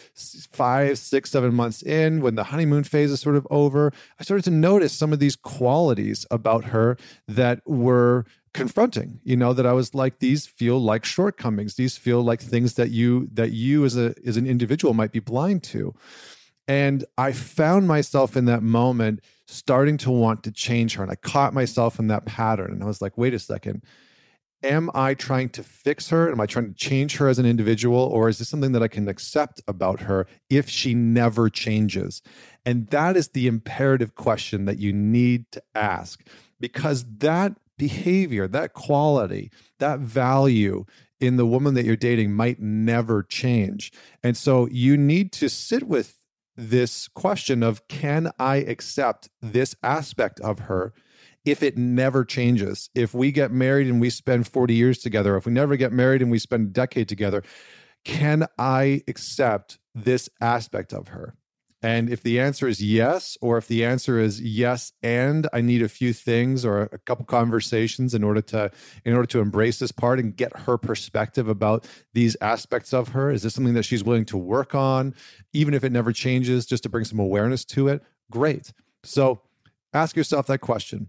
five, 0.52 0.98
six, 0.98 1.30
seven 1.30 1.54
months 1.54 1.82
in, 1.82 2.20
when 2.20 2.34
the 2.34 2.44
honeymoon 2.44 2.84
phase 2.84 3.10
is 3.10 3.20
sort 3.20 3.36
of 3.36 3.46
over, 3.50 3.92
I 4.20 4.22
started 4.22 4.44
to 4.44 4.50
notice 4.50 4.92
some 4.92 5.12
of 5.12 5.18
these 5.18 5.36
qualities 5.36 6.26
about 6.30 6.64
her 6.66 6.96
that 7.26 7.60
were 7.66 8.26
confronting 8.56 9.20
you 9.22 9.36
know 9.36 9.52
that 9.52 9.66
i 9.66 9.72
was 9.72 9.94
like 9.94 10.18
these 10.18 10.46
feel 10.46 10.78
like 10.78 11.04
shortcomings. 11.04 11.74
These 11.74 11.96
feel 11.96 12.22
like 12.22 12.40
things 12.40 12.74
that 12.74 12.90
you 12.90 13.28
that 13.32 13.52
you 13.52 13.84
as 13.84 13.96
a 13.96 14.14
as 14.26 14.36
an 14.36 14.46
individual 14.46 14.94
might 14.94 15.12
be 15.12 15.20
blind 15.20 15.62
to. 15.64 15.94
And 16.66 17.04
i 17.18 17.32
found 17.32 17.86
myself 17.86 18.36
in 18.36 18.46
that 18.46 18.62
moment 18.62 19.20
starting 19.46 19.96
to 19.98 20.10
want 20.10 20.42
to 20.44 20.50
change 20.50 20.94
her 20.94 21.02
and 21.02 21.12
i 21.12 21.14
caught 21.14 21.54
myself 21.54 21.98
in 21.98 22.08
that 22.08 22.26
pattern 22.26 22.72
and 22.72 22.82
i 22.82 22.86
was 22.86 23.02
like 23.02 23.16
wait 23.18 23.34
a 23.34 23.38
second. 23.38 23.82
Am 24.62 24.90
i 24.94 25.14
trying 25.14 25.50
to 25.50 25.62
fix 25.62 26.08
her? 26.08 26.30
Am 26.30 26.40
i 26.40 26.46
trying 26.46 26.68
to 26.72 26.74
change 26.74 27.18
her 27.18 27.28
as 27.28 27.38
an 27.38 27.46
individual 27.46 28.00
or 28.00 28.28
is 28.28 28.38
this 28.38 28.48
something 28.48 28.72
that 28.72 28.82
i 28.82 28.88
can 28.88 29.06
accept 29.08 29.60
about 29.68 30.00
her 30.00 30.26
if 30.48 30.68
she 30.68 30.94
never 30.94 31.48
changes? 31.50 32.22
And 32.64 32.88
that 32.88 33.16
is 33.16 33.28
the 33.28 33.46
imperative 33.46 34.14
question 34.14 34.64
that 34.64 34.78
you 34.78 34.92
need 34.92 35.44
to 35.52 35.62
ask 35.74 36.26
because 36.58 37.04
that 37.18 37.52
behavior, 37.78 38.48
that 38.48 38.72
quality, 38.72 39.50
that 39.78 40.00
value 40.00 40.84
in 41.20 41.36
the 41.36 41.46
woman 41.46 41.74
that 41.74 41.84
you're 41.84 41.96
dating 41.96 42.32
might 42.32 42.60
never 42.60 43.22
change. 43.22 43.92
And 44.22 44.36
so 44.36 44.68
you 44.68 44.96
need 44.96 45.32
to 45.32 45.48
sit 45.48 45.84
with 45.84 46.16
this 46.56 47.08
question 47.08 47.62
of 47.62 47.86
can 47.88 48.30
I 48.38 48.56
accept 48.56 49.28
this 49.42 49.74
aspect 49.82 50.40
of 50.40 50.60
her 50.60 50.94
if 51.44 51.62
it 51.62 51.78
never 51.78 52.24
changes. 52.24 52.90
If 52.94 53.14
we 53.14 53.30
get 53.30 53.52
married 53.52 53.86
and 53.86 54.00
we 54.00 54.10
spend 54.10 54.48
40 54.48 54.74
years 54.74 54.98
together, 54.98 55.36
if 55.36 55.46
we 55.46 55.52
never 55.52 55.76
get 55.76 55.92
married 55.92 56.20
and 56.20 56.30
we 56.30 56.38
spend 56.38 56.68
a 56.68 56.72
decade 56.72 57.08
together, 57.08 57.42
can 58.04 58.46
I 58.58 59.02
accept 59.06 59.78
this 59.94 60.28
aspect 60.40 60.92
of 60.92 61.08
her? 61.08 61.36
And 61.86 62.10
if 62.10 62.20
the 62.20 62.40
answer 62.40 62.66
is 62.66 62.82
yes, 62.82 63.38
or 63.40 63.58
if 63.58 63.68
the 63.68 63.84
answer 63.84 64.18
is 64.18 64.40
yes, 64.40 64.90
and 65.04 65.46
I 65.52 65.60
need 65.60 65.82
a 65.82 65.88
few 65.88 66.12
things 66.12 66.64
or 66.64 66.82
a 66.82 66.98
couple 66.98 67.24
conversations 67.24 68.12
in 68.12 68.24
order 68.24 68.40
to 68.40 68.72
in 69.04 69.14
order 69.14 69.28
to 69.28 69.38
embrace 69.38 69.78
this 69.78 69.92
part 69.92 70.18
and 70.18 70.36
get 70.36 70.58
her 70.62 70.78
perspective 70.78 71.48
about 71.48 71.86
these 72.12 72.36
aspects 72.40 72.92
of 72.92 73.10
her, 73.10 73.30
is 73.30 73.44
this 73.44 73.54
something 73.54 73.74
that 73.74 73.84
she's 73.84 74.02
willing 74.02 74.24
to 74.24 74.36
work 74.36 74.74
on, 74.74 75.14
even 75.52 75.74
if 75.74 75.84
it 75.84 75.92
never 75.92 76.10
changes, 76.12 76.66
just 76.66 76.82
to 76.82 76.88
bring 76.88 77.04
some 77.04 77.20
awareness 77.20 77.64
to 77.66 77.86
it? 77.86 78.02
Great. 78.32 78.72
So 79.04 79.42
ask 79.94 80.16
yourself 80.16 80.48
that 80.48 80.58
question 80.58 81.06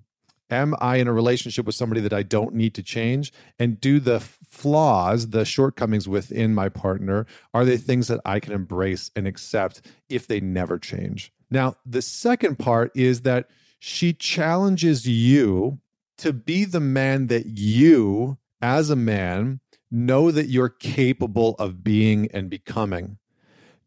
am 0.50 0.76
I 0.80 0.98
in 0.98 1.08
a 1.08 1.14
relationship 1.14 1.66
with 1.66 1.76
somebody 1.76 2.02
that 2.02 2.14
I 2.14 2.24
don't 2.24 2.54
need 2.56 2.74
to 2.76 2.84
change? 2.84 3.34
And 3.60 3.80
do 3.80 4.00
the 4.00 4.20
flaws, 4.20 5.30
the 5.30 5.46
shortcomings 5.46 6.08
within 6.08 6.54
my 6.54 6.70
partner, 6.70 7.26
are 7.54 7.66
they 7.66 7.78
things 7.78 8.08
that 8.08 8.22
I 8.26 8.40
can 8.40 8.54
embrace 8.54 9.12
and 9.16 9.28
accept 9.28 9.82
if 10.10 10.28
they 10.28 10.40
never 10.40 10.78
change? 10.80 11.32
Now, 11.50 11.76
the 11.86 12.02
second 12.02 12.60
part 12.60 12.92
is 12.96 13.22
that 13.22 13.50
she 13.80 14.14
challenges 14.14 15.08
you 15.08 15.80
to 16.18 16.34
be 16.34 16.66
the 16.66 16.80
man 16.80 17.28
that 17.28 17.46
you, 17.46 18.38
as 18.62 18.90
a 18.90 18.96
man, 18.96 19.60
know 19.92 20.32
that 20.32 20.50
you're 20.50 20.70
capable 20.70 21.56
of 21.60 21.84
being 21.84 22.30
and 22.34 22.50
becoming. 22.50 23.18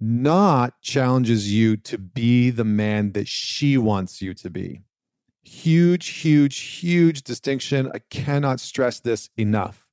Not 0.00 0.80
challenges 0.80 1.52
you 1.52 1.76
to 1.78 1.98
be 1.98 2.50
the 2.50 2.64
man 2.64 3.12
that 3.12 3.28
she 3.28 3.76
wants 3.76 4.22
you 4.22 4.32
to 4.34 4.48
be. 4.48 4.80
Huge, 5.42 6.08
huge, 6.08 6.58
huge 6.58 7.22
distinction. 7.22 7.90
I 7.94 8.00
cannot 8.10 8.60
stress 8.60 9.00
this 9.00 9.30
enough. 9.36 9.86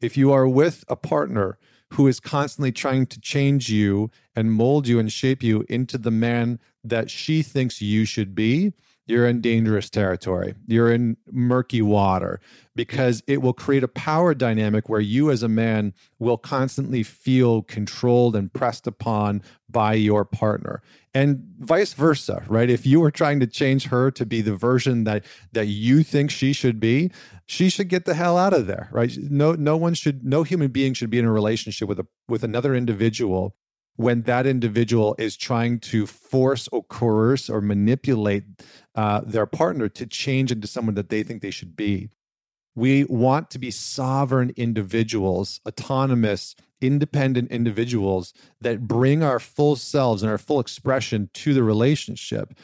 If 0.00 0.16
you 0.16 0.32
are 0.32 0.48
with 0.48 0.84
a 0.88 0.96
partner 0.96 1.58
who 1.92 2.06
is 2.06 2.20
constantly 2.20 2.72
trying 2.72 3.06
to 3.06 3.20
change 3.20 3.68
you 3.68 4.10
and 4.34 4.52
mold 4.52 4.88
you 4.88 4.98
and 4.98 5.12
shape 5.12 5.42
you 5.42 5.64
into 5.68 5.98
the 5.98 6.10
man 6.10 6.58
that 6.82 7.10
she 7.10 7.42
thinks 7.42 7.82
you 7.82 8.04
should 8.04 8.34
be, 8.34 8.72
you're 9.06 9.26
in 9.26 9.40
dangerous 9.40 9.90
territory. 9.90 10.54
You're 10.66 10.92
in 10.92 11.16
murky 11.30 11.82
water 11.82 12.40
because 12.76 13.22
it 13.26 13.42
will 13.42 13.52
create 13.52 13.82
a 13.82 13.88
power 13.88 14.32
dynamic 14.34 14.88
where 14.88 15.00
you, 15.00 15.30
as 15.30 15.42
a 15.42 15.48
man, 15.48 15.92
will 16.18 16.38
constantly 16.38 17.02
feel 17.02 17.62
controlled 17.62 18.36
and 18.36 18.52
pressed 18.52 18.86
upon 18.86 19.42
by 19.68 19.94
your 19.94 20.24
partner. 20.24 20.82
And 21.14 21.42
vice 21.58 21.94
versa 21.94 22.44
right? 22.46 22.70
If 22.70 22.86
you 22.86 23.02
are 23.02 23.10
trying 23.10 23.40
to 23.40 23.46
change 23.46 23.88
her 23.88 24.10
to 24.12 24.24
be 24.24 24.40
the 24.40 24.54
version 24.54 25.04
that 25.04 25.24
that 25.52 25.66
you 25.66 26.02
think 26.02 26.30
she 26.30 26.52
should 26.52 26.80
be 26.80 27.10
she 27.46 27.68
should 27.68 27.88
get 27.88 28.04
the 28.04 28.14
hell 28.14 28.38
out 28.38 28.54
of 28.54 28.66
there 28.66 28.88
right? 28.92 29.14
No 29.18 29.52
no 29.52 29.76
one 29.76 29.94
should 29.94 30.24
no 30.24 30.42
human 30.42 30.70
being 30.70 30.94
should 30.94 31.10
be 31.10 31.18
in 31.18 31.24
a 31.24 31.32
relationship 31.32 31.88
with 31.88 31.98
a 31.98 32.06
with 32.28 32.42
another 32.44 32.74
individual 32.74 33.54
when 33.96 34.22
that 34.22 34.46
individual 34.46 35.14
is 35.18 35.36
trying 35.36 35.78
to 35.78 36.06
force 36.06 36.68
or 36.72 36.82
coerce 36.84 37.50
or 37.50 37.60
manipulate 37.60 38.44
uh, 38.94 39.20
their 39.24 39.46
partner 39.46 39.88
to 39.88 40.06
change 40.06 40.52
into 40.52 40.66
someone 40.66 40.94
that 40.94 41.08
they 41.08 41.22
think 41.22 41.42
they 41.42 41.50
should 41.50 41.76
be. 41.76 42.10
We 42.74 43.04
want 43.04 43.50
to 43.50 43.58
be 43.58 43.70
sovereign 43.70 44.52
individuals, 44.56 45.60
autonomous, 45.66 46.56
independent 46.80 47.50
individuals 47.50 48.32
that 48.60 48.88
bring 48.88 49.22
our 49.22 49.38
full 49.38 49.76
selves 49.76 50.22
and 50.22 50.30
our 50.30 50.38
full 50.38 50.58
expression 50.58 51.30
to 51.34 51.54
the 51.54 51.62
relationship 51.62 52.54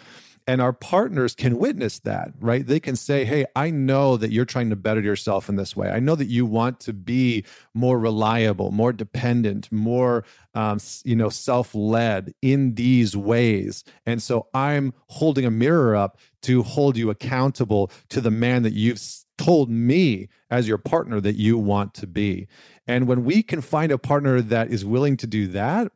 and 0.49 0.61
our 0.61 0.73
partners 0.73 1.35
can 1.35 1.59
witness 1.59 2.01
that 2.01 2.33
right? 2.41 2.67
They 2.67 2.81
can 2.81 2.97
say 2.97 3.25
hey 3.25 3.45
i 3.55 3.71
know 3.71 4.17
that 4.17 4.33
you're 4.33 4.45
trying 4.45 4.71
to 4.71 4.77
better 4.77 5.01
yourself 5.01 5.49
in 5.49 5.57
this 5.57 5.77
way. 5.77 5.91
I 5.91 6.01
know 6.01 6.17
that 6.17 6.27
you 6.27 6.45
want 6.47 6.81
to 6.81 6.93
be 6.93 7.45
more 7.75 7.99
reliable 7.99 8.73
more 8.73 8.93
dependent 8.93 9.71
more 9.71 10.25
um, 10.55 10.79
you 11.05 11.15
know 11.15 11.29
self-led 11.29 12.35
in 12.43 12.75
these 12.75 13.17
ways. 13.17 13.85
And 14.07 14.21
so 14.23 14.49
i'm 14.55 14.95
holding 15.09 15.45
a 15.45 15.51
mirror 15.51 15.95
up 15.95 16.19
to 16.43 16.63
hold 16.63 16.97
you 16.97 17.11
accountable 17.11 17.91
to 18.09 18.21
the 18.21 18.31
man 18.31 18.63
that 18.63 18.73
you've 18.73 19.01
told 19.37 19.71
me 19.71 20.29
as 20.51 20.67
your 20.67 20.79
partner 20.79 21.21
that 21.21 21.37
you 21.37 21.57
want 21.57 21.95
to 21.95 22.07
be. 22.07 22.49
And 22.87 23.07
when 23.07 23.25
we 23.25 23.43
can 23.43 23.61
find 23.61 23.93
a 23.93 23.99
partner 23.99 24.41
that 24.41 24.71
is 24.71 24.85
willing 24.85 25.17
to 25.19 25.27
do 25.27 25.47
that 25.49 25.93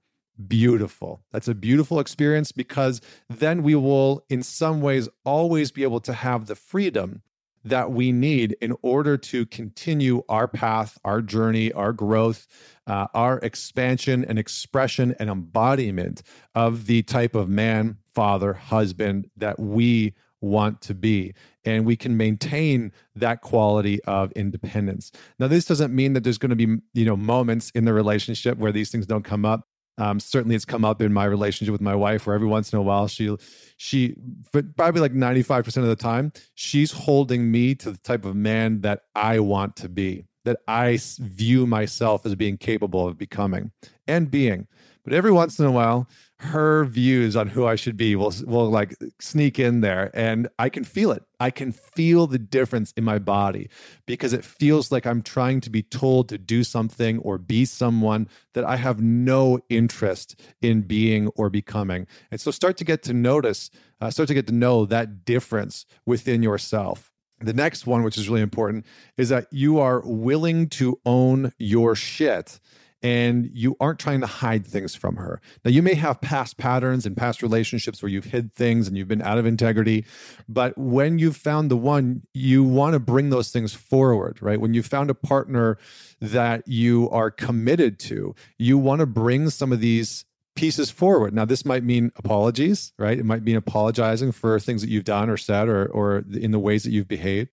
beautiful. 0.48 1.22
That's 1.32 1.48
a 1.48 1.54
beautiful 1.54 2.00
experience 2.00 2.52
because 2.52 3.00
then 3.28 3.62
we 3.62 3.74
will, 3.74 4.24
in 4.28 4.42
some 4.42 4.80
ways, 4.80 5.08
always 5.24 5.70
be 5.70 5.82
able 5.82 6.00
to 6.00 6.12
have 6.12 6.46
the 6.46 6.54
freedom 6.54 7.22
that 7.64 7.92
we 7.92 8.12
need 8.12 8.56
in 8.60 8.74
order 8.82 9.16
to 9.16 9.46
continue 9.46 10.22
our 10.28 10.48
path, 10.48 10.98
our 11.04 11.22
journey, 11.22 11.72
our 11.72 11.92
growth, 11.92 12.46
uh, 12.86 13.06
our 13.14 13.38
expansion 13.38 14.24
and 14.24 14.38
expression 14.38 15.14
and 15.18 15.30
embodiment 15.30 16.22
of 16.54 16.86
the 16.86 17.02
type 17.02 17.34
of 17.34 17.48
man, 17.48 17.98
father, 18.14 18.54
husband 18.54 19.30
that 19.36 19.60
we 19.60 20.14
want 20.40 20.80
to 20.80 20.94
be. 20.94 21.32
And 21.64 21.86
we 21.86 21.94
can 21.94 22.16
maintain 22.16 22.92
that 23.14 23.40
quality 23.40 24.02
of 24.04 24.32
independence. 24.32 25.12
Now, 25.38 25.46
this 25.46 25.64
doesn't 25.64 25.94
mean 25.94 26.14
that 26.14 26.24
there's 26.24 26.38
going 26.38 26.50
to 26.50 26.56
be, 26.56 26.78
you 26.94 27.04
know, 27.04 27.16
moments 27.16 27.70
in 27.76 27.84
the 27.84 27.92
relationship 27.92 28.58
where 28.58 28.72
these 28.72 28.90
things 28.90 29.06
don't 29.06 29.24
come 29.24 29.44
up. 29.44 29.68
Um, 29.98 30.18
certainly, 30.20 30.56
it's 30.56 30.64
come 30.64 30.84
up 30.84 31.02
in 31.02 31.12
my 31.12 31.24
relationship 31.24 31.72
with 31.72 31.80
my 31.80 31.94
wife, 31.94 32.26
where 32.26 32.34
every 32.34 32.48
once 32.48 32.72
in 32.72 32.78
a 32.78 32.82
while 32.82 33.08
she, 33.08 33.36
she, 33.76 34.16
but 34.52 34.76
probably 34.76 35.00
like 35.00 35.12
ninety 35.12 35.42
five 35.42 35.64
percent 35.64 35.84
of 35.84 35.90
the 35.90 35.96
time, 35.96 36.32
she's 36.54 36.92
holding 36.92 37.50
me 37.50 37.74
to 37.76 37.90
the 37.90 37.98
type 37.98 38.24
of 38.24 38.34
man 38.34 38.80
that 38.80 39.02
I 39.14 39.40
want 39.40 39.76
to 39.76 39.88
be, 39.88 40.24
that 40.44 40.58
I 40.66 40.98
view 41.18 41.66
myself 41.66 42.24
as 42.24 42.34
being 42.34 42.56
capable 42.56 43.06
of 43.06 43.18
becoming 43.18 43.72
and 44.06 44.30
being. 44.30 44.66
But 45.04 45.12
every 45.12 45.32
once 45.32 45.58
in 45.58 45.66
a 45.66 45.72
while, 45.72 46.08
her 46.42 46.84
views 46.84 47.36
on 47.36 47.46
who 47.48 47.66
I 47.66 47.76
should 47.76 47.96
be 47.96 48.16
will 48.16 48.32
will 48.46 48.68
like 48.68 48.96
sneak 49.20 49.58
in 49.58 49.80
there 49.80 50.10
and 50.12 50.48
I 50.58 50.68
can 50.68 50.82
feel 50.82 51.12
it. 51.12 51.22
I 51.38 51.50
can 51.50 51.72
feel 51.72 52.26
the 52.26 52.38
difference 52.38 52.92
in 52.96 53.04
my 53.04 53.18
body 53.18 53.68
because 54.06 54.32
it 54.32 54.44
feels 54.44 54.90
like 54.90 55.06
I'm 55.06 55.22
trying 55.22 55.60
to 55.62 55.70
be 55.70 55.82
told 55.82 56.28
to 56.30 56.38
do 56.38 56.64
something 56.64 57.18
or 57.20 57.38
be 57.38 57.64
someone 57.64 58.28
that 58.54 58.64
I 58.64 58.76
have 58.76 59.00
no 59.00 59.60
interest 59.68 60.40
in 60.60 60.82
being 60.82 61.28
or 61.28 61.48
becoming. 61.48 62.06
And 62.30 62.40
so 62.40 62.50
start 62.50 62.76
to 62.78 62.84
get 62.84 63.02
to 63.04 63.12
notice, 63.12 63.70
uh, 64.00 64.10
start 64.10 64.26
to 64.28 64.34
get 64.34 64.46
to 64.48 64.54
know 64.54 64.84
that 64.86 65.24
difference 65.24 65.86
within 66.06 66.42
yourself. 66.42 67.12
The 67.40 67.52
next 67.52 67.86
one, 67.86 68.02
which 68.02 68.18
is 68.18 68.28
really 68.28 68.42
important, 68.42 68.86
is 69.16 69.28
that 69.28 69.46
you 69.50 69.78
are 69.78 70.00
willing 70.04 70.68
to 70.70 71.00
own 71.04 71.52
your 71.58 71.94
shit 71.94 72.60
and 73.02 73.50
you 73.52 73.76
aren't 73.80 73.98
trying 73.98 74.20
to 74.20 74.26
hide 74.26 74.66
things 74.66 74.94
from 74.94 75.16
her. 75.16 75.40
Now, 75.64 75.70
you 75.70 75.82
may 75.82 75.94
have 75.94 76.20
past 76.20 76.56
patterns 76.56 77.04
and 77.04 77.16
past 77.16 77.42
relationships 77.42 78.02
where 78.02 78.08
you've 78.08 78.26
hid 78.26 78.54
things 78.54 78.86
and 78.86 78.96
you've 78.96 79.08
been 79.08 79.22
out 79.22 79.38
of 79.38 79.46
integrity, 79.46 80.04
but 80.48 80.76
when 80.78 81.18
you've 81.18 81.36
found 81.36 81.70
the 81.70 81.76
one, 81.76 82.22
you 82.32 82.62
want 82.62 82.94
to 82.94 83.00
bring 83.00 83.30
those 83.30 83.50
things 83.50 83.74
forward, 83.74 84.40
right? 84.40 84.60
When 84.60 84.74
you 84.74 84.82
found 84.82 85.10
a 85.10 85.14
partner 85.14 85.78
that 86.20 86.66
you 86.68 87.10
are 87.10 87.30
committed 87.30 87.98
to, 88.00 88.34
you 88.58 88.78
want 88.78 89.00
to 89.00 89.06
bring 89.06 89.50
some 89.50 89.72
of 89.72 89.80
these 89.80 90.24
pieces 90.54 90.90
forward. 90.90 91.34
Now, 91.34 91.44
this 91.44 91.64
might 91.64 91.82
mean 91.82 92.12
apologies, 92.16 92.92
right? 92.98 93.18
It 93.18 93.24
might 93.24 93.42
mean 93.42 93.56
apologizing 93.56 94.32
for 94.32 94.60
things 94.60 94.82
that 94.82 94.90
you've 94.90 95.04
done 95.04 95.30
or 95.30 95.36
said 95.36 95.68
or, 95.68 95.86
or 95.86 96.24
in 96.32 96.50
the 96.50 96.58
ways 96.58 96.84
that 96.84 96.90
you've 96.90 97.08
behaved. 97.08 97.50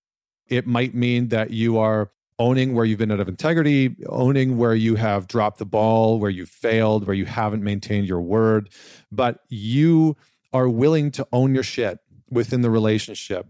It 0.48 0.66
might 0.66 0.94
mean 0.94 1.28
that 1.28 1.50
you 1.50 1.78
are 1.78 2.10
owning 2.40 2.74
where 2.74 2.86
you've 2.86 2.98
been 2.98 3.12
out 3.12 3.20
of 3.20 3.28
integrity, 3.28 3.94
owning 4.08 4.56
where 4.56 4.74
you 4.74 4.96
have 4.96 5.28
dropped 5.28 5.58
the 5.58 5.66
ball, 5.66 6.18
where 6.18 6.30
you 6.30 6.46
failed, 6.46 7.06
where 7.06 7.14
you 7.14 7.26
haven't 7.26 7.62
maintained 7.62 8.08
your 8.08 8.22
word, 8.22 8.70
but 9.12 9.40
you 9.50 10.16
are 10.50 10.66
willing 10.66 11.10
to 11.10 11.26
own 11.34 11.54
your 11.54 11.62
shit 11.62 11.98
within 12.30 12.62
the 12.62 12.70
relationship 12.70 13.46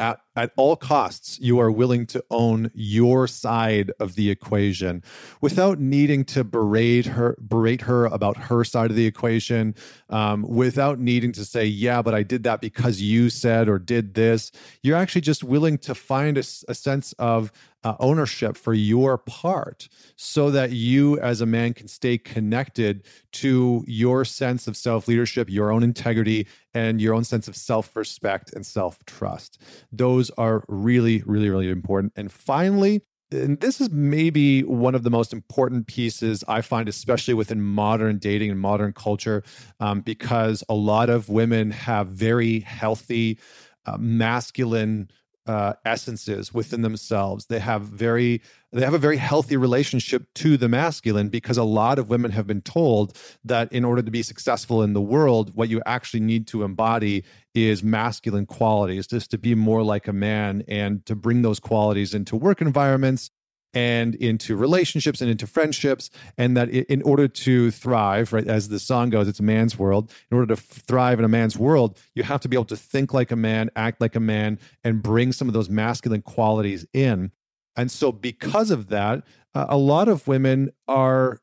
at, 0.00 0.18
at 0.36 0.52
all 0.56 0.76
costs, 0.76 1.38
you 1.40 1.60
are 1.60 1.70
willing 1.70 2.06
to 2.06 2.24
own 2.30 2.70
your 2.74 3.26
side 3.26 3.92
of 4.00 4.14
the 4.16 4.30
equation 4.30 5.02
without 5.40 5.78
needing 5.78 6.24
to 6.24 6.42
berate 6.42 7.06
her, 7.06 7.36
berate 7.40 7.82
her 7.82 8.06
about 8.06 8.36
her 8.36 8.64
side 8.64 8.90
of 8.90 8.96
the 8.96 9.06
equation, 9.06 9.74
um, 10.10 10.42
without 10.42 10.98
needing 10.98 11.32
to 11.32 11.44
say, 11.44 11.64
"Yeah, 11.64 12.02
but 12.02 12.14
I 12.14 12.22
did 12.22 12.42
that 12.44 12.60
because 12.60 13.00
you 13.00 13.30
said 13.30 13.68
or 13.68 13.78
did 13.78 14.14
this." 14.14 14.50
You're 14.82 14.96
actually 14.96 15.20
just 15.20 15.44
willing 15.44 15.78
to 15.78 15.94
find 15.94 16.36
a, 16.36 16.44
a 16.68 16.74
sense 16.74 17.12
of 17.18 17.52
uh, 17.84 17.94
ownership 18.00 18.56
for 18.56 18.72
your 18.72 19.18
part 19.18 19.88
so 20.16 20.50
that 20.50 20.70
you 20.70 21.20
as 21.20 21.40
a 21.40 21.46
man 21.46 21.74
can 21.74 21.86
stay 21.86 22.16
connected 22.16 23.04
to 23.30 23.84
your 23.86 24.24
sense 24.24 24.66
of 24.66 24.76
self 24.76 25.06
leadership, 25.06 25.50
your 25.50 25.70
own 25.70 25.82
integrity, 25.82 26.46
and 26.72 27.00
your 27.00 27.14
own 27.14 27.24
sense 27.24 27.46
of 27.46 27.54
self 27.54 27.94
respect 27.94 28.52
and 28.54 28.64
self 28.64 29.04
trust. 29.04 29.60
Those 29.92 30.23
are 30.30 30.64
really, 30.68 31.22
really, 31.26 31.48
really 31.48 31.70
important. 31.70 32.12
And 32.16 32.30
finally, 32.30 33.02
and 33.30 33.60
this 33.60 33.80
is 33.80 33.90
maybe 33.90 34.62
one 34.62 34.94
of 34.94 35.02
the 35.02 35.10
most 35.10 35.32
important 35.32 35.86
pieces 35.86 36.44
I 36.46 36.60
find, 36.60 36.88
especially 36.88 37.34
within 37.34 37.60
modern 37.60 38.18
dating 38.18 38.50
and 38.50 38.60
modern 38.60 38.92
culture, 38.92 39.42
um, 39.80 40.00
because 40.00 40.62
a 40.68 40.74
lot 40.74 41.10
of 41.10 41.28
women 41.28 41.70
have 41.70 42.08
very 42.08 42.60
healthy, 42.60 43.38
uh, 43.86 43.96
masculine 43.98 45.10
uh, 45.46 45.74
essences 45.84 46.54
within 46.54 46.82
themselves. 46.82 47.46
They 47.46 47.58
have 47.58 47.82
very 47.82 48.42
they 48.72 48.84
have 48.84 48.94
a 48.94 48.98
very 48.98 49.18
healthy 49.18 49.56
relationship 49.56 50.26
to 50.34 50.56
the 50.56 50.68
masculine 50.68 51.28
because 51.28 51.56
a 51.56 51.62
lot 51.62 51.98
of 52.00 52.08
women 52.08 52.32
have 52.32 52.46
been 52.46 52.62
told 52.62 53.16
that 53.44 53.72
in 53.72 53.84
order 53.84 54.02
to 54.02 54.10
be 54.10 54.22
successful 54.22 54.82
in 54.82 54.94
the 54.94 55.00
world, 55.00 55.54
what 55.54 55.68
you 55.68 55.80
actually 55.86 56.20
need 56.20 56.48
to 56.48 56.64
embody 56.64 57.24
is 57.54 57.84
masculine 57.84 58.46
qualities, 58.46 59.06
just 59.06 59.30
to 59.30 59.38
be 59.38 59.54
more 59.54 59.84
like 59.84 60.08
a 60.08 60.12
man 60.12 60.64
and 60.66 61.06
to 61.06 61.14
bring 61.14 61.42
those 61.42 61.60
qualities 61.60 62.14
into 62.14 62.34
work 62.34 62.60
environments 62.60 63.30
and 63.74 64.14
into 64.14 64.56
relationships 64.56 65.20
and 65.20 65.30
into 65.30 65.46
friendships 65.46 66.10
and 66.38 66.56
that 66.56 66.70
in 66.70 67.02
order 67.02 67.28
to 67.28 67.70
thrive 67.70 68.32
right 68.32 68.46
as 68.46 68.68
the 68.68 68.78
song 68.78 69.10
goes 69.10 69.28
it's 69.28 69.40
a 69.40 69.42
man's 69.42 69.78
world 69.78 70.12
in 70.30 70.36
order 70.36 70.54
to 70.54 70.60
thrive 70.60 71.18
in 71.18 71.24
a 71.24 71.28
man's 71.28 71.58
world 71.58 71.98
you 72.14 72.22
have 72.22 72.40
to 72.40 72.48
be 72.48 72.56
able 72.56 72.64
to 72.64 72.76
think 72.76 73.12
like 73.12 73.30
a 73.30 73.36
man 73.36 73.70
act 73.76 74.00
like 74.00 74.16
a 74.16 74.20
man 74.20 74.58
and 74.82 75.02
bring 75.02 75.32
some 75.32 75.48
of 75.48 75.54
those 75.54 75.68
masculine 75.68 76.22
qualities 76.22 76.86
in. 76.92 77.32
And 77.76 77.90
so 77.90 78.12
because 78.12 78.70
of 78.70 78.88
that 78.88 79.24
a 79.54 79.76
lot 79.76 80.08
of 80.08 80.26
women 80.26 80.72
are 80.88 81.40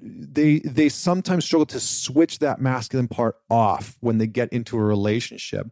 they 0.00 0.58
they 0.60 0.88
sometimes 0.88 1.44
struggle 1.44 1.66
to 1.66 1.80
switch 1.80 2.40
that 2.40 2.60
masculine 2.60 3.08
part 3.08 3.36
off 3.50 3.96
when 4.00 4.18
they 4.18 4.26
get 4.26 4.52
into 4.52 4.76
a 4.76 4.82
relationship 4.82 5.68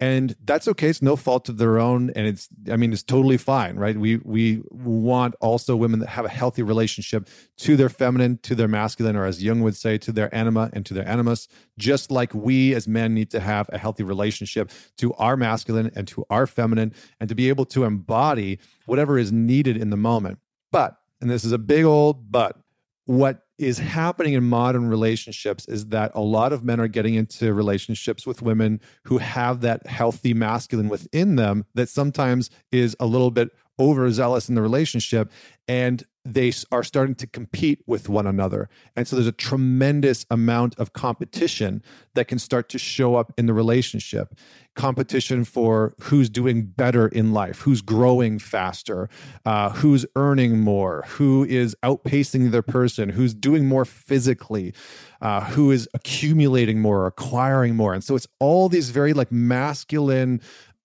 and 0.00 0.34
that's 0.46 0.66
okay. 0.66 0.88
It's 0.88 1.02
no 1.02 1.14
fault 1.14 1.50
of 1.50 1.58
their 1.58 1.78
own. 1.78 2.10
And 2.16 2.26
it's 2.26 2.48
i 2.70 2.76
mean 2.76 2.92
it's 2.92 3.02
totally 3.02 3.36
fine 3.36 3.76
right? 3.76 3.96
We 3.96 4.16
we 4.24 4.62
want 4.70 5.34
also 5.40 5.76
women 5.76 6.00
that 6.00 6.08
have 6.08 6.24
a 6.24 6.30
healthy 6.30 6.62
relationship 6.62 7.28
to 7.58 7.76
their 7.76 7.90
feminine 7.90 8.38
to 8.42 8.54
their 8.54 8.68
masculine 8.68 9.14
or 9.14 9.26
as 9.26 9.42
jung 9.42 9.60
would 9.60 9.76
say 9.76 9.98
to 9.98 10.12
their 10.12 10.34
anima 10.34 10.70
and 10.72 10.86
to 10.86 10.94
their 10.94 11.06
animus 11.06 11.48
just 11.78 12.10
like 12.10 12.32
we 12.34 12.74
as 12.74 12.88
men 12.88 13.14
need 13.14 13.30
to 13.30 13.40
have 13.40 13.68
a 13.72 13.78
healthy 13.78 14.02
relationship 14.02 14.70
to 14.96 15.12
our 15.14 15.36
masculine 15.36 15.90
and 15.94 16.08
to 16.08 16.24
our 16.30 16.46
feminine 16.46 16.92
and 17.20 17.28
to 17.28 17.34
be 17.34 17.48
able 17.48 17.66
to 17.66 17.84
embody 17.84 18.58
whatever 18.86 19.18
is 19.18 19.30
needed 19.30 19.76
in 19.76 19.90
the 19.90 19.96
moment. 19.96 20.38
But 20.72 20.96
and 21.20 21.30
this 21.30 21.44
is 21.44 21.52
a 21.52 21.58
big 21.58 21.84
old 21.84 22.32
but 22.32 22.56
what 23.04 23.42
is 23.60 23.78
happening 23.78 24.32
in 24.32 24.42
modern 24.42 24.88
relationships 24.88 25.66
is 25.66 25.86
that 25.86 26.10
a 26.14 26.20
lot 26.20 26.50
of 26.50 26.64
men 26.64 26.80
are 26.80 26.88
getting 26.88 27.14
into 27.14 27.52
relationships 27.52 28.26
with 28.26 28.40
women 28.40 28.80
who 29.04 29.18
have 29.18 29.60
that 29.60 29.86
healthy 29.86 30.32
masculine 30.32 30.88
within 30.88 31.36
them 31.36 31.66
that 31.74 31.90
sometimes 31.90 32.48
is 32.72 32.96
a 32.98 33.06
little 33.06 33.30
bit 33.30 33.50
overzealous 33.80 34.48
in 34.48 34.54
the 34.54 34.62
relationship 34.62 35.32
and 35.66 36.04
they 36.24 36.52
are 36.70 36.84
starting 36.84 37.14
to 37.14 37.26
compete 37.26 37.82
with 37.86 38.08
one 38.08 38.26
another. 38.26 38.68
And 38.94 39.08
so 39.08 39.16
there's 39.16 39.26
a 39.26 39.32
tremendous 39.32 40.26
amount 40.30 40.78
of 40.78 40.92
competition 40.92 41.82
that 42.14 42.28
can 42.28 42.38
start 42.38 42.68
to 42.70 42.78
show 42.78 43.14
up 43.14 43.32
in 43.38 43.46
the 43.46 43.54
relationship. 43.54 44.34
Competition 44.76 45.44
for 45.44 45.94
who's 46.02 46.28
doing 46.28 46.62
better 46.62 47.08
in 47.08 47.32
life, 47.32 47.60
who's 47.60 47.80
growing 47.80 48.38
faster, 48.38 49.08
uh, 49.46 49.70
who's 49.70 50.04
earning 50.14 50.60
more, 50.60 51.04
who 51.08 51.44
is 51.44 51.74
outpacing 51.82 52.42
the 52.42 52.48
other 52.48 52.62
person, 52.62 53.08
who's 53.08 53.32
doing 53.32 53.66
more 53.66 53.86
physically, 53.86 54.74
uh, 55.22 55.44
who 55.46 55.70
is 55.70 55.88
accumulating 55.94 56.80
more, 56.80 57.06
acquiring 57.06 57.76
more. 57.76 57.94
And 57.94 58.04
so 58.04 58.14
it's 58.14 58.28
all 58.38 58.68
these 58.68 58.90
very 58.90 59.12
like 59.14 59.32
masculine 59.32 60.40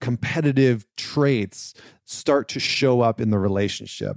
competitive 0.06 0.86
traits 0.98 1.74
start 2.06 2.48
to 2.48 2.60
show 2.60 3.02
up 3.02 3.20
in 3.20 3.32
the 3.32 3.40
relationship. 3.40 4.16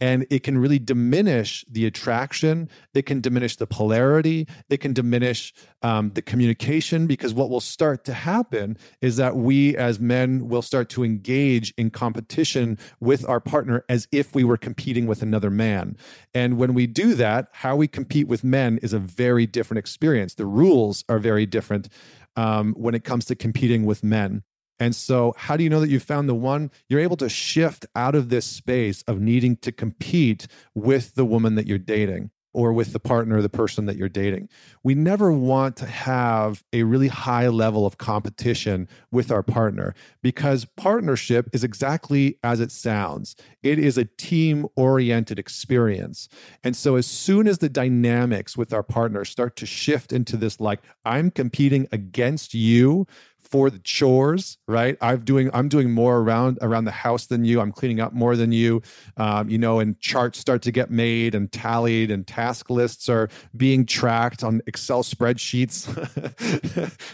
And 0.00 0.26
it 0.30 0.42
can 0.42 0.58
really 0.58 0.80
diminish 0.80 1.64
the 1.70 1.86
attraction. 1.86 2.68
It 2.92 3.06
can 3.06 3.20
diminish 3.20 3.54
the 3.54 3.66
polarity. 3.68 4.48
It 4.68 4.78
can 4.78 4.92
diminish 4.92 5.54
um, 5.82 6.10
the 6.14 6.22
communication 6.22 7.06
because 7.06 7.34
what 7.34 7.50
will 7.50 7.60
start 7.60 8.04
to 8.06 8.14
happen 8.14 8.78
is 9.00 9.16
that 9.18 9.36
we 9.36 9.76
as 9.76 10.00
men 10.00 10.48
will 10.48 10.60
start 10.60 10.88
to 10.90 11.04
engage 11.04 11.72
in 11.78 11.90
competition 11.90 12.76
with 12.98 13.24
our 13.28 13.38
partner 13.38 13.84
as 13.88 14.08
if 14.10 14.34
we 14.34 14.42
were 14.42 14.56
competing 14.56 15.06
with 15.06 15.22
another 15.22 15.50
man. 15.50 15.96
And 16.34 16.58
when 16.58 16.74
we 16.74 16.88
do 16.88 17.14
that 17.14 17.46
how 17.52 17.76
we 17.76 17.86
compete 17.86 18.26
with 18.26 18.42
men 18.42 18.80
is 18.82 18.92
a 18.92 18.98
very 18.98 19.46
different 19.46 19.78
experience. 19.78 20.34
The 20.34 20.46
rules 20.46 21.04
are 21.08 21.20
very 21.20 21.46
different 21.46 21.88
um, 22.34 22.74
when 22.76 22.96
it 22.96 23.04
comes 23.04 23.24
to 23.26 23.36
competing 23.36 23.86
with 23.86 24.02
men 24.02 24.42
and 24.80 24.94
so, 24.94 25.34
how 25.36 25.56
do 25.56 25.64
you 25.64 25.70
know 25.70 25.80
that 25.80 25.90
you 25.90 26.00
found 26.00 26.28
the 26.28 26.34
one? 26.34 26.70
You're 26.88 27.00
able 27.00 27.16
to 27.18 27.28
shift 27.28 27.86
out 27.96 28.14
of 28.14 28.28
this 28.28 28.46
space 28.46 29.02
of 29.02 29.20
needing 29.20 29.56
to 29.58 29.72
compete 29.72 30.46
with 30.74 31.14
the 31.14 31.24
woman 31.24 31.56
that 31.56 31.66
you're 31.66 31.78
dating 31.78 32.30
or 32.54 32.72
with 32.72 32.92
the 32.92 33.00
partner, 33.00 33.40
the 33.42 33.48
person 33.48 33.86
that 33.86 33.96
you're 33.96 34.08
dating. 34.08 34.48
We 34.82 34.94
never 34.94 35.30
want 35.30 35.76
to 35.76 35.86
have 35.86 36.64
a 36.72 36.82
really 36.82 37.08
high 37.08 37.48
level 37.48 37.84
of 37.84 37.98
competition 37.98 38.88
with 39.12 39.30
our 39.30 39.42
partner 39.42 39.94
because 40.22 40.64
partnership 40.64 41.48
is 41.52 41.62
exactly 41.62 42.38
as 42.42 42.58
it 42.60 42.72
sounds. 42.72 43.36
It 43.62 43.78
is 43.78 43.98
a 43.98 44.06
team 44.06 44.66
oriented 44.76 45.38
experience. 45.38 46.28
And 46.64 46.74
so, 46.74 46.96
as 46.96 47.06
soon 47.06 47.46
as 47.46 47.58
the 47.58 47.68
dynamics 47.68 48.56
with 48.56 48.72
our 48.72 48.82
partner 48.82 49.24
start 49.24 49.54
to 49.56 49.66
shift 49.66 50.12
into 50.12 50.36
this, 50.36 50.58
like, 50.58 50.80
I'm 51.04 51.30
competing 51.30 51.86
against 51.92 52.54
you 52.54 53.06
for 53.40 53.70
the 53.70 53.78
chores 53.78 54.58
right? 54.68 54.96
I'm 55.00 55.20
doing 55.20 55.50
i'm 55.54 55.68
doing 55.68 55.90
more 55.90 56.18
around 56.18 56.58
around 56.60 56.84
the 56.84 56.90
house 56.92 57.26
than 57.26 57.44
you. 57.44 57.60
I'm 57.60 57.72
cleaning 57.72 58.00
up 58.00 58.12
more 58.12 58.36
than 58.36 58.52
you. 58.52 58.82
Um, 59.16 59.48
you 59.48 59.58
know 59.58 59.80
and 59.80 59.98
charts 59.98 60.38
start 60.38 60.62
to 60.62 60.70
get 60.70 60.90
made 60.90 61.34
and 61.34 61.50
tallied 61.50 62.10
and 62.10 62.26
task 62.26 62.70
lists 62.70 63.08
are 63.08 63.28
being 63.56 63.86
tracked 63.86 64.44
on 64.44 64.60
excel 64.66 65.02
spreadsheets. 65.02 65.88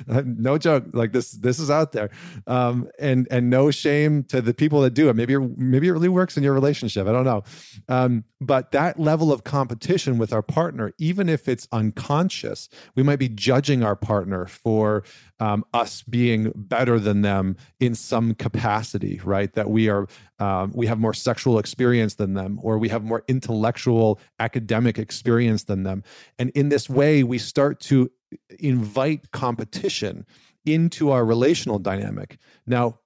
No 0.25 0.59
joke. 0.59 0.85
Like 0.93 1.13
this 1.13 1.33
this 1.33 1.59
is 1.59 1.71
out 1.71 1.93
there. 1.93 2.11
Um, 2.47 2.89
and 2.99 3.29
and 3.31 3.49
no 3.51 3.71
shame 3.71 4.25
to 4.25 4.41
the 4.41 4.53
people 4.53 4.81
that 4.83 4.95
do 4.95 5.09
it. 5.09 5.15
Maybe 5.17 5.37
maybe 5.39 5.89
it 5.89 5.93
really 5.93 6.09
works 6.09 6.37
in 6.37 6.43
your 6.43 6.53
relationship. 6.53 7.07
I 7.07 7.13
don't 7.13 7.25
know. 7.25 7.45
Um, 7.89 8.25
but 8.41 8.73
that 8.73 8.99
level 8.99 9.33
of 9.33 9.45
competition 9.45 10.19
with 10.19 10.33
our 10.33 10.43
partner 10.43 10.93
even 10.99 11.29
if 11.29 11.49
it's 11.49 11.67
unconscious 11.73 12.69
we 12.95 13.03
might 13.03 13.19
be 13.19 13.29
judging 13.29 13.83
our 13.83 13.97
partner 13.97 14.47
for 14.47 15.05
um, 15.41 15.65
us 15.73 16.03
being 16.15 16.53
better 16.55 17.01
than 17.01 17.23
them 17.23 17.57
in 17.81 17.93
some 17.93 18.37
capacity, 18.37 19.21
right? 19.25 19.53
That 19.55 19.69
we 19.69 19.89
are 19.89 20.07
um, 20.39 20.71
we 20.73 20.87
have 20.87 21.01
more 21.01 21.13
sexual 21.13 21.59
experience 21.59 22.15
than 22.15 22.35
them, 22.35 22.61
or 22.63 22.79
we 22.79 22.89
have 22.91 23.03
more 23.03 23.25
intellectual 23.27 24.21
academic 24.39 24.97
experience 24.97 25.65
than 25.65 25.83
them, 25.83 26.05
and 26.39 26.51
in 26.51 26.69
this 26.69 26.89
way, 26.89 27.25
we 27.25 27.39
start 27.39 27.81
to 27.91 28.13
invite 28.61 29.33
competition 29.33 30.25
into 30.65 31.11
our 31.11 31.25
relational 31.25 31.81
dynamic. 31.81 32.39
Now, 32.65 33.01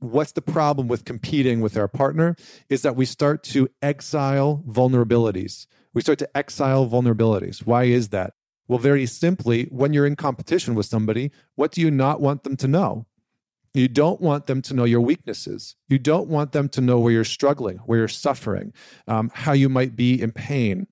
what's 0.00 0.32
the 0.32 0.42
problem 0.42 0.88
with 0.88 1.06
competing 1.06 1.62
with 1.62 1.78
our 1.78 1.88
partner 1.88 2.36
is 2.68 2.82
that 2.82 2.96
we 2.96 3.06
start 3.06 3.42
to 3.44 3.70
exile 3.80 4.62
vulnerabilities. 4.68 5.66
We 5.94 6.02
start 6.02 6.18
to 6.18 6.36
exile 6.36 6.86
vulnerabilities. 6.86 7.64
Why 7.64 7.84
is 7.84 8.10
that? 8.10 8.34
Well, 8.68 8.78
very 8.78 9.06
simply, 9.06 9.64
when 9.64 9.92
you're 9.92 10.06
in 10.06 10.16
competition 10.16 10.74
with 10.74 10.86
somebody, 10.86 11.30
what 11.56 11.72
do 11.72 11.80
you 11.80 11.90
not 11.90 12.20
want 12.20 12.44
them 12.44 12.56
to 12.58 12.68
know? 12.68 13.06
You 13.74 13.88
don't 13.88 14.20
want 14.20 14.46
them 14.46 14.60
to 14.62 14.74
know 14.74 14.84
your 14.84 15.00
weaknesses. 15.00 15.76
You 15.88 15.98
don't 15.98 16.28
want 16.28 16.52
them 16.52 16.68
to 16.70 16.80
know 16.80 17.00
where 17.00 17.12
you're 17.12 17.24
struggling, 17.24 17.78
where 17.78 17.98
you're 17.98 18.08
suffering, 18.08 18.72
um, 19.08 19.30
how 19.34 19.52
you 19.52 19.68
might 19.68 19.96
be 19.96 20.20
in 20.20 20.30
pain, 20.30 20.86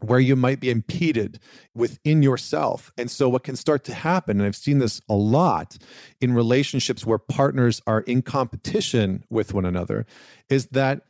where 0.00 0.20
you 0.20 0.36
might 0.36 0.60
be 0.60 0.68
impeded 0.68 1.38
within 1.74 2.22
yourself. 2.22 2.92
And 2.98 3.10
so, 3.10 3.28
what 3.28 3.44
can 3.44 3.56
start 3.56 3.84
to 3.84 3.94
happen, 3.94 4.38
and 4.38 4.46
I've 4.46 4.56
seen 4.56 4.78
this 4.78 5.00
a 5.08 5.14
lot 5.14 5.78
in 6.20 6.34
relationships 6.34 7.06
where 7.06 7.18
partners 7.18 7.80
are 7.86 8.00
in 8.00 8.20
competition 8.22 9.24
with 9.30 9.54
one 9.54 9.64
another, 9.64 10.06
is 10.50 10.66
that 10.66 11.02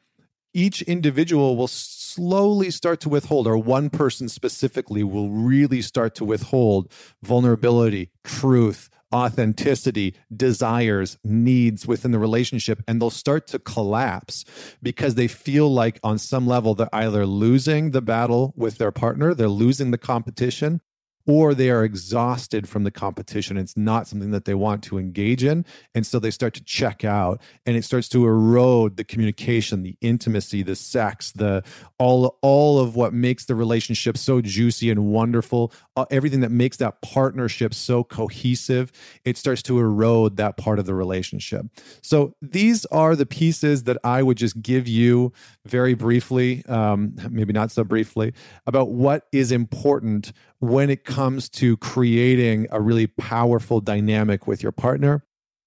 each 0.54 0.82
individual 0.82 1.56
will 1.56 1.68
slowly 2.14 2.70
start 2.70 3.00
to 3.00 3.08
withhold, 3.08 3.46
or 3.46 3.56
one 3.56 3.90
person 3.90 4.28
specifically 4.28 5.02
will 5.02 5.30
really 5.30 5.82
start 5.82 6.14
to 6.16 6.24
withhold 6.24 6.92
vulnerability, 7.22 8.10
truth, 8.24 8.90
authenticity, 9.14 10.14
desires, 10.34 11.18
needs 11.22 11.86
within 11.86 12.12
the 12.12 12.18
relationship, 12.18 12.82
and 12.88 13.00
they'll 13.00 13.10
start 13.10 13.46
to 13.46 13.58
collapse 13.58 14.44
because 14.82 15.14
they 15.14 15.28
feel 15.28 15.72
like, 15.72 16.00
on 16.02 16.18
some 16.18 16.46
level, 16.46 16.74
they're 16.74 16.94
either 16.94 17.26
losing 17.26 17.90
the 17.90 18.02
battle 18.02 18.54
with 18.56 18.78
their 18.78 18.92
partner, 18.92 19.34
they're 19.34 19.48
losing 19.48 19.90
the 19.90 19.98
competition, 19.98 20.80
or 21.26 21.54
they 21.54 21.70
are 21.70 21.84
exhausted 21.84 22.68
from 22.68 22.84
the 22.84 22.90
competition. 22.90 23.56
It's 23.56 23.76
not 23.76 24.06
something 24.06 24.30
that 24.30 24.44
they 24.44 24.54
want 24.54 24.82
to 24.84 24.98
engage 24.98 25.44
in. 25.44 25.64
And 25.94 26.06
so 26.06 26.18
they 26.18 26.30
start 26.30 26.54
to 26.54 26.64
check 26.64 27.04
out 27.04 27.40
and 27.66 27.76
it 27.76 27.84
starts 27.84 28.08
to 28.10 28.26
erode 28.26 28.96
the 28.96 29.04
communication, 29.04 29.82
the 29.82 29.96
intimacy, 30.00 30.62
the 30.62 30.76
sex, 30.76 31.32
the 31.32 31.62
all 31.98 32.38
all 32.42 32.78
of 32.80 32.96
what 32.96 33.12
makes 33.12 33.44
the 33.44 33.54
relationship 33.54 34.16
so 34.16 34.40
juicy 34.40 34.90
and 34.90 35.06
wonderful, 35.06 35.72
uh, 35.96 36.06
everything 36.10 36.40
that 36.40 36.50
makes 36.50 36.78
that 36.78 37.02
partnership 37.02 37.74
so 37.74 38.02
cohesive, 38.02 38.90
it 39.24 39.36
starts 39.36 39.62
to 39.62 39.78
erode 39.78 40.36
that 40.38 40.56
part 40.56 40.78
of 40.78 40.86
the 40.86 40.94
relationship. 40.94 41.66
So 42.02 42.34
these 42.40 42.86
are 42.86 43.14
the 43.14 43.26
pieces 43.26 43.84
that 43.84 43.98
I 44.02 44.22
would 44.22 44.38
just 44.38 44.62
give 44.62 44.88
you 44.88 45.32
very 45.66 45.94
briefly, 45.94 46.64
um, 46.66 47.14
maybe 47.30 47.52
not 47.52 47.70
so 47.70 47.84
briefly, 47.84 48.32
about 48.66 48.90
what 48.90 49.26
is 49.32 49.52
important 49.52 50.32
when 50.60 50.88
it 50.90 51.04
comes 51.04 51.48
to 51.50 51.76
creating 51.76 52.68
a 52.70 52.80
really 52.80 53.06
powerful 53.06 53.80
dynamic 53.80 54.46
with 54.46 54.62
your 54.62 54.72
partner. 54.72 55.24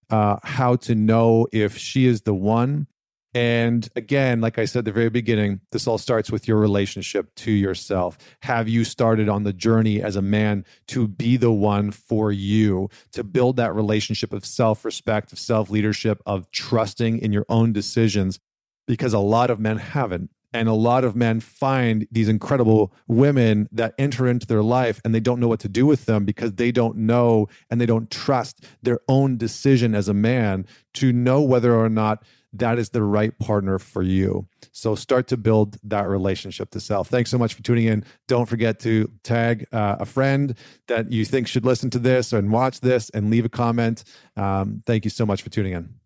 uh, 0.10 0.38
how 0.44 0.76
to 0.76 0.96
know 0.96 1.48
if 1.52 1.78
she 1.78 2.06
is 2.06 2.22
the 2.22 2.34
one. 2.34 2.88
And 3.36 3.90
again, 3.98 4.40
like 4.40 4.58
I 4.58 4.64
said 4.64 4.80
at 4.80 4.86
the 4.86 4.94
very 4.94 5.10
beginning, 5.10 5.60
this 5.74 5.88
all 5.88 5.98
starts 5.98 6.32
with 6.32 6.48
your 6.48 6.58
relationship 6.58 7.36
to 7.36 7.52
yourself. 7.52 8.18
Have 8.44 8.70
you 8.70 8.86
started 8.86 9.28
on 9.28 9.44
the 9.44 9.52
journey 9.52 10.02
as 10.02 10.16
a 10.16 10.22
man 10.22 10.64
to 10.88 11.06
be 11.06 11.36
the 11.36 11.52
one 11.52 11.92
for 11.92 12.32
you, 12.32 12.90
to 13.12 13.26
build 13.26 13.58
that 13.58 13.76
relationship 13.76 14.32
of 14.32 14.46
self 14.46 14.86
respect, 14.86 15.34
of 15.34 15.40
self 15.40 15.70
leadership, 15.70 16.22
of 16.26 16.50
trusting 16.52 17.20
in 17.20 17.34
your 17.34 17.46
own 17.50 17.74
decisions? 17.74 18.40
Because 18.88 19.14
a 19.14 19.20
lot 19.20 19.50
of 19.50 19.60
men 19.60 19.80
haven't. 19.80 20.32
And 20.54 20.70
a 20.70 20.74
lot 20.74 21.04
of 21.04 21.18
men 21.18 21.42
find 21.42 22.08
these 22.10 22.30
incredible 22.30 22.94
women 23.10 23.68
that 23.74 23.94
enter 23.98 24.26
into 24.26 24.48
their 24.48 24.64
life 24.64 25.02
and 25.04 25.14
they 25.14 25.20
don't 25.20 25.42
know 25.42 25.50
what 25.50 25.60
to 25.60 25.68
do 25.68 25.86
with 25.86 26.06
them 26.06 26.24
because 26.24 26.54
they 26.54 26.72
don't 26.72 26.96
know 26.96 27.50
and 27.70 27.82
they 27.82 27.86
don't 27.86 28.10
trust 28.10 28.64
their 28.82 29.02
own 29.10 29.36
decision 29.36 29.94
as 29.94 30.08
a 30.08 30.14
man 30.14 30.66
to 30.94 31.12
know 31.12 31.42
whether 31.42 31.76
or 31.76 31.90
not 31.90 32.24
that 32.60 32.80
is 32.80 32.90
the 32.90 33.04
right 33.04 33.38
partner 33.40 33.80
for 33.80 34.02
you. 34.02 34.48
So 34.72 34.96
start 34.96 35.28
to 35.28 35.38
build 35.38 35.78
that 35.84 36.08
relationship 36.08 36.70
to 36.72 36.80
self. 36.80 37.08
Thanks 37.08 37.30
so 37.30 37.38
much 37.38 37.54
for 37.54 37.64
tuning 37.64 37.86
in. 37.86 38.04
Don't 38.28 38.48
forget 38.48 38.80
to 38.82 39.12
tag 39.24 39.68
uh, 39.72 39.98
a 40.00 40.06
friend 40.06 40.56
that 40.88 41.12
you 41.12 41.26
think 41.26 41.48
should 41.48 41.66
listen 41.66 41.90
to 41.92 42.00
this 42.00 42.34
and 42.34 42.52
watch 42.52 42.82
this 42.82 43.10
and 43.12 43.30
leave 43.30 43.46
a 43.46 43.50
comment. 43.50 44.04
Um, 44.36 44.84
thank 44.86 45.06
you 45.06 45.10
so 45.10 45.26
much 45.26 45.42
for 45.42 45.50
tuning 45.50 45.74
in. 45.74 46.05